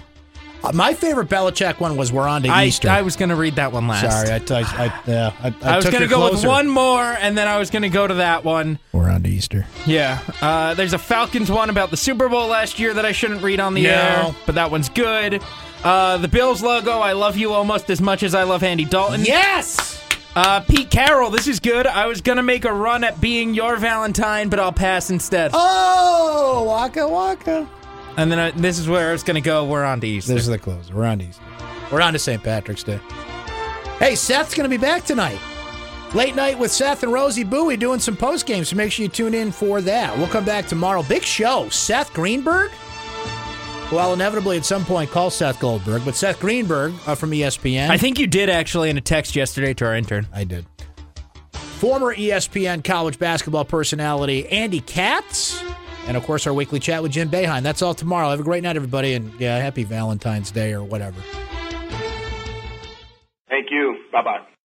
Uh, 0.64 0.72
my 0.74 0.94
favorite 0.94 1.28
Belichick 1.28 1.80
one 1.80 1.98
was 1.98 2.12
we're 2.12 2.28
on 2.28 2.44
to 2.44 2.50
I, 2.50 2.66
Easter. 2.66 2.90
I 2.90 3.02
was 3.02 3.16
going 3.16 3.30
to 3.30 3.36
read 3.36 3.56
that 3.56 3.72
one 3.72 3.88
last. 3.88 4.26
Sorry, 4.26 4.30
I, 4.30 4.60
I, 4.60 4.62
I, 4.62 4.86
I, 5.08 5.56
I, 5.64 5.74
I 5.74 5.76
was 5.78 5.90
going 5.90 6.02
to 6.04 6.08
go 6.08 6.30
with 6.30 6.46
one 6.46 6.68
more, 6.68 7.02
and 7.02 7.36
then 7.38 7.48
I 7.48 7.58
was 7.58 7.70
going 7.72 7.82
to 7.82 7.90
go 7.90 8.06
to 8.06 8.14
that 8.16 8.44
one. 8.44 8.78
We're 8.92 9.10
on 9.10 9.24
to 9.24 9.30
Easter. 9.30 9.66
Yeah. 9.88 10.22
Uh, 10.42 10.74
there's 10.76 10.94
a 10.94 11.00
Falcons 11.00 11.50
one 11.50 11.70
about 11.70 11.90
the 11.92 11.98
Super 11.98 12.30
Bowl 12.30 12.48
last 12.48 12.78
year 12.78 12.94
that 12.94 13.06
I 13.06 13.12
shouldn't 13.12 13.42
read 13.42 13.60
on 13.60 13.74
the 13.74 13.84
No. 13.84 13.90
air, 13.90 14.36
but 14.46 14.56
that 14.56 14.70
one's 14.70 14.90
good. 14.90 15.42
Uh, 15.84 16.18
the 16.18 16.28
Bills 16.28 16.62
logo, 16.62 17.00
I 17.00 17.14
love 17.14 17.38
you 17.38 17.54
almost 17.54 17.90
as 17.90 18.00
much 18.02 18.22
as 18.22 18.36
I 18.36 18.44
love 18.44 18.62
Andy 18.64 18.86
Dalton. 18.86 19.24
Yes. 19.26 20.00
Uh, 20.34 20.62
Pete 20.62 20.90
Carroll, 20.90 21.30
this 21.30 21.48
is 21.48 21.60
good. 21.60 21.86
I 21.86 22.06
was 22.08 22.22
going 22.22 22.38
to 22.38 22.44
make 22.44 22.64
a 22.64 22.72
run 22.72 23.04
at 23.04 23.20
being 23.20 23.54
your 23.54 23.76
Valentine, 23.78 24.48
but 24.50 24.60
I'll 24.60 24.72
pass 24.72 25.10
instead. 25.10 25.52
Oh, 25.54 26.64
waka 26.68 27.08
waka. 27.08 27.68
And 28.18 28.32
then 28.32 28.40
I, 28.40 28.52
this 28.52 28.80
is 28.80 28.88
where 28.88 29.14
it's 29.14 29.24
going 29.24 29.36
to 29.36 29.42
go. 29.42 29.66
We're 29.66 29.84
on 29.84 30.00
to 30.02 30.08
Easter. 30.08 30.34
This 30.34 30.44
is 30.44 30.48
the 30.50 30.58
closer. 30.58 30.96
We're 30.96 31.06
on 31.06 31.20
to 31.20 31.26
Easter. 31.26 31.44
We're 31.92 32.02
on 32.02 32.14
to 32.14 32.20
St. 32.20 32.42
Patrick's 32.42 32.84
Day. 32.84 33.00
Hey, 34.00 34.16
Seth's 34.16 34.54
going 34.54 34.70
to 34.70 34.70
be 34.70 34.82
back 34.82 35.04
tonight. 35.04 35.40
Late 36.14 36.36
night 36.36 36.58
with 36.60 36.72
Seth 36.72 37.04
and 37.04 37.12
Rosie 37.14 37.44
Bowie 37.46 37.78
doing 37.78 38.00
some 38.00 38.18
post 38.18 38.46
games, 38.46 38.70
so 38.70 38.76
make 38.76 38.92
sure 38.92 39.04
you 39.04 39.10
tune 39.10 39.34
in 39.34 39.52
for 39.52 39.80
that. 39.82 40.18
We'll 40.18 40.28
come 40.28 40.44
back 40.44 40.66
tomorrow. 40.68 41.04
Big 41.04 41.24
show. 41.24 41.70
Seth 41.70 42.14
Greenberg. 42.14 42.72
Well, 43.92 44.14
inevitably 44.14 44.58
at 44.58 44.64
some 44.64 44.86
point 44.86 45.12
call 45.12 45.30
Seth 45.30 45.60
Goldberg, 45.60 46.04
but 46.06 46.16
Seth 46.16 46.40
Greenberg 46.40 46.94
uh, 47.06 47.16
from 47.16 47.32
ESPN. 47.32 47.90
I 47.90 47.98
think 47.98 48.20
you 48.20 48.28
did 48.28 48.50
actually 48.50 48.90
in 48.90 48.98
a 48.98 49.02
text 49.02 49.36
yesterday 49.36 49.74
to 49.76 49.86
our 49.86 49.96
intern. 49.96 50.28
I 50.34 50.46
did. 50.46 50.66
Former 51.52 52.16
ESPN 52.16 52.84
college 52.84 53.20
basketball 53.20 53.66
personality 53.66 54.48
Andy 54.48 54.80
Katz. 54.80 55.62
And 56.08 56.16
of 56.16 56.24
course, 56.24 56.48
our 56.48 56.54
weekly 56.54 56.80
chat 56.80 57.04
with 57.04 57.12
Jim 57.12 57.30
Boeheim. 57.30 57.64
That's 57.64 57.82
all 57.82 57.94
tomorrow. 57.94 58.30
Have 58.30 58.40
a 58.40 58.44
great 58.44 58.64
night, 58.64 58.76
everybody, 58.76 59.14
and 59.14 59.34
yeah, 59.40 59.58
happy 59.58 59.84
Valentine's 59.84 60.52
Day 60.52 60.74
or 60.74 60.84
whatever. 60.84 61.22
Thank 63.50 63.70
you. 63.70 63.98
Bye 64.12 64.24
bye. 64.24 64.51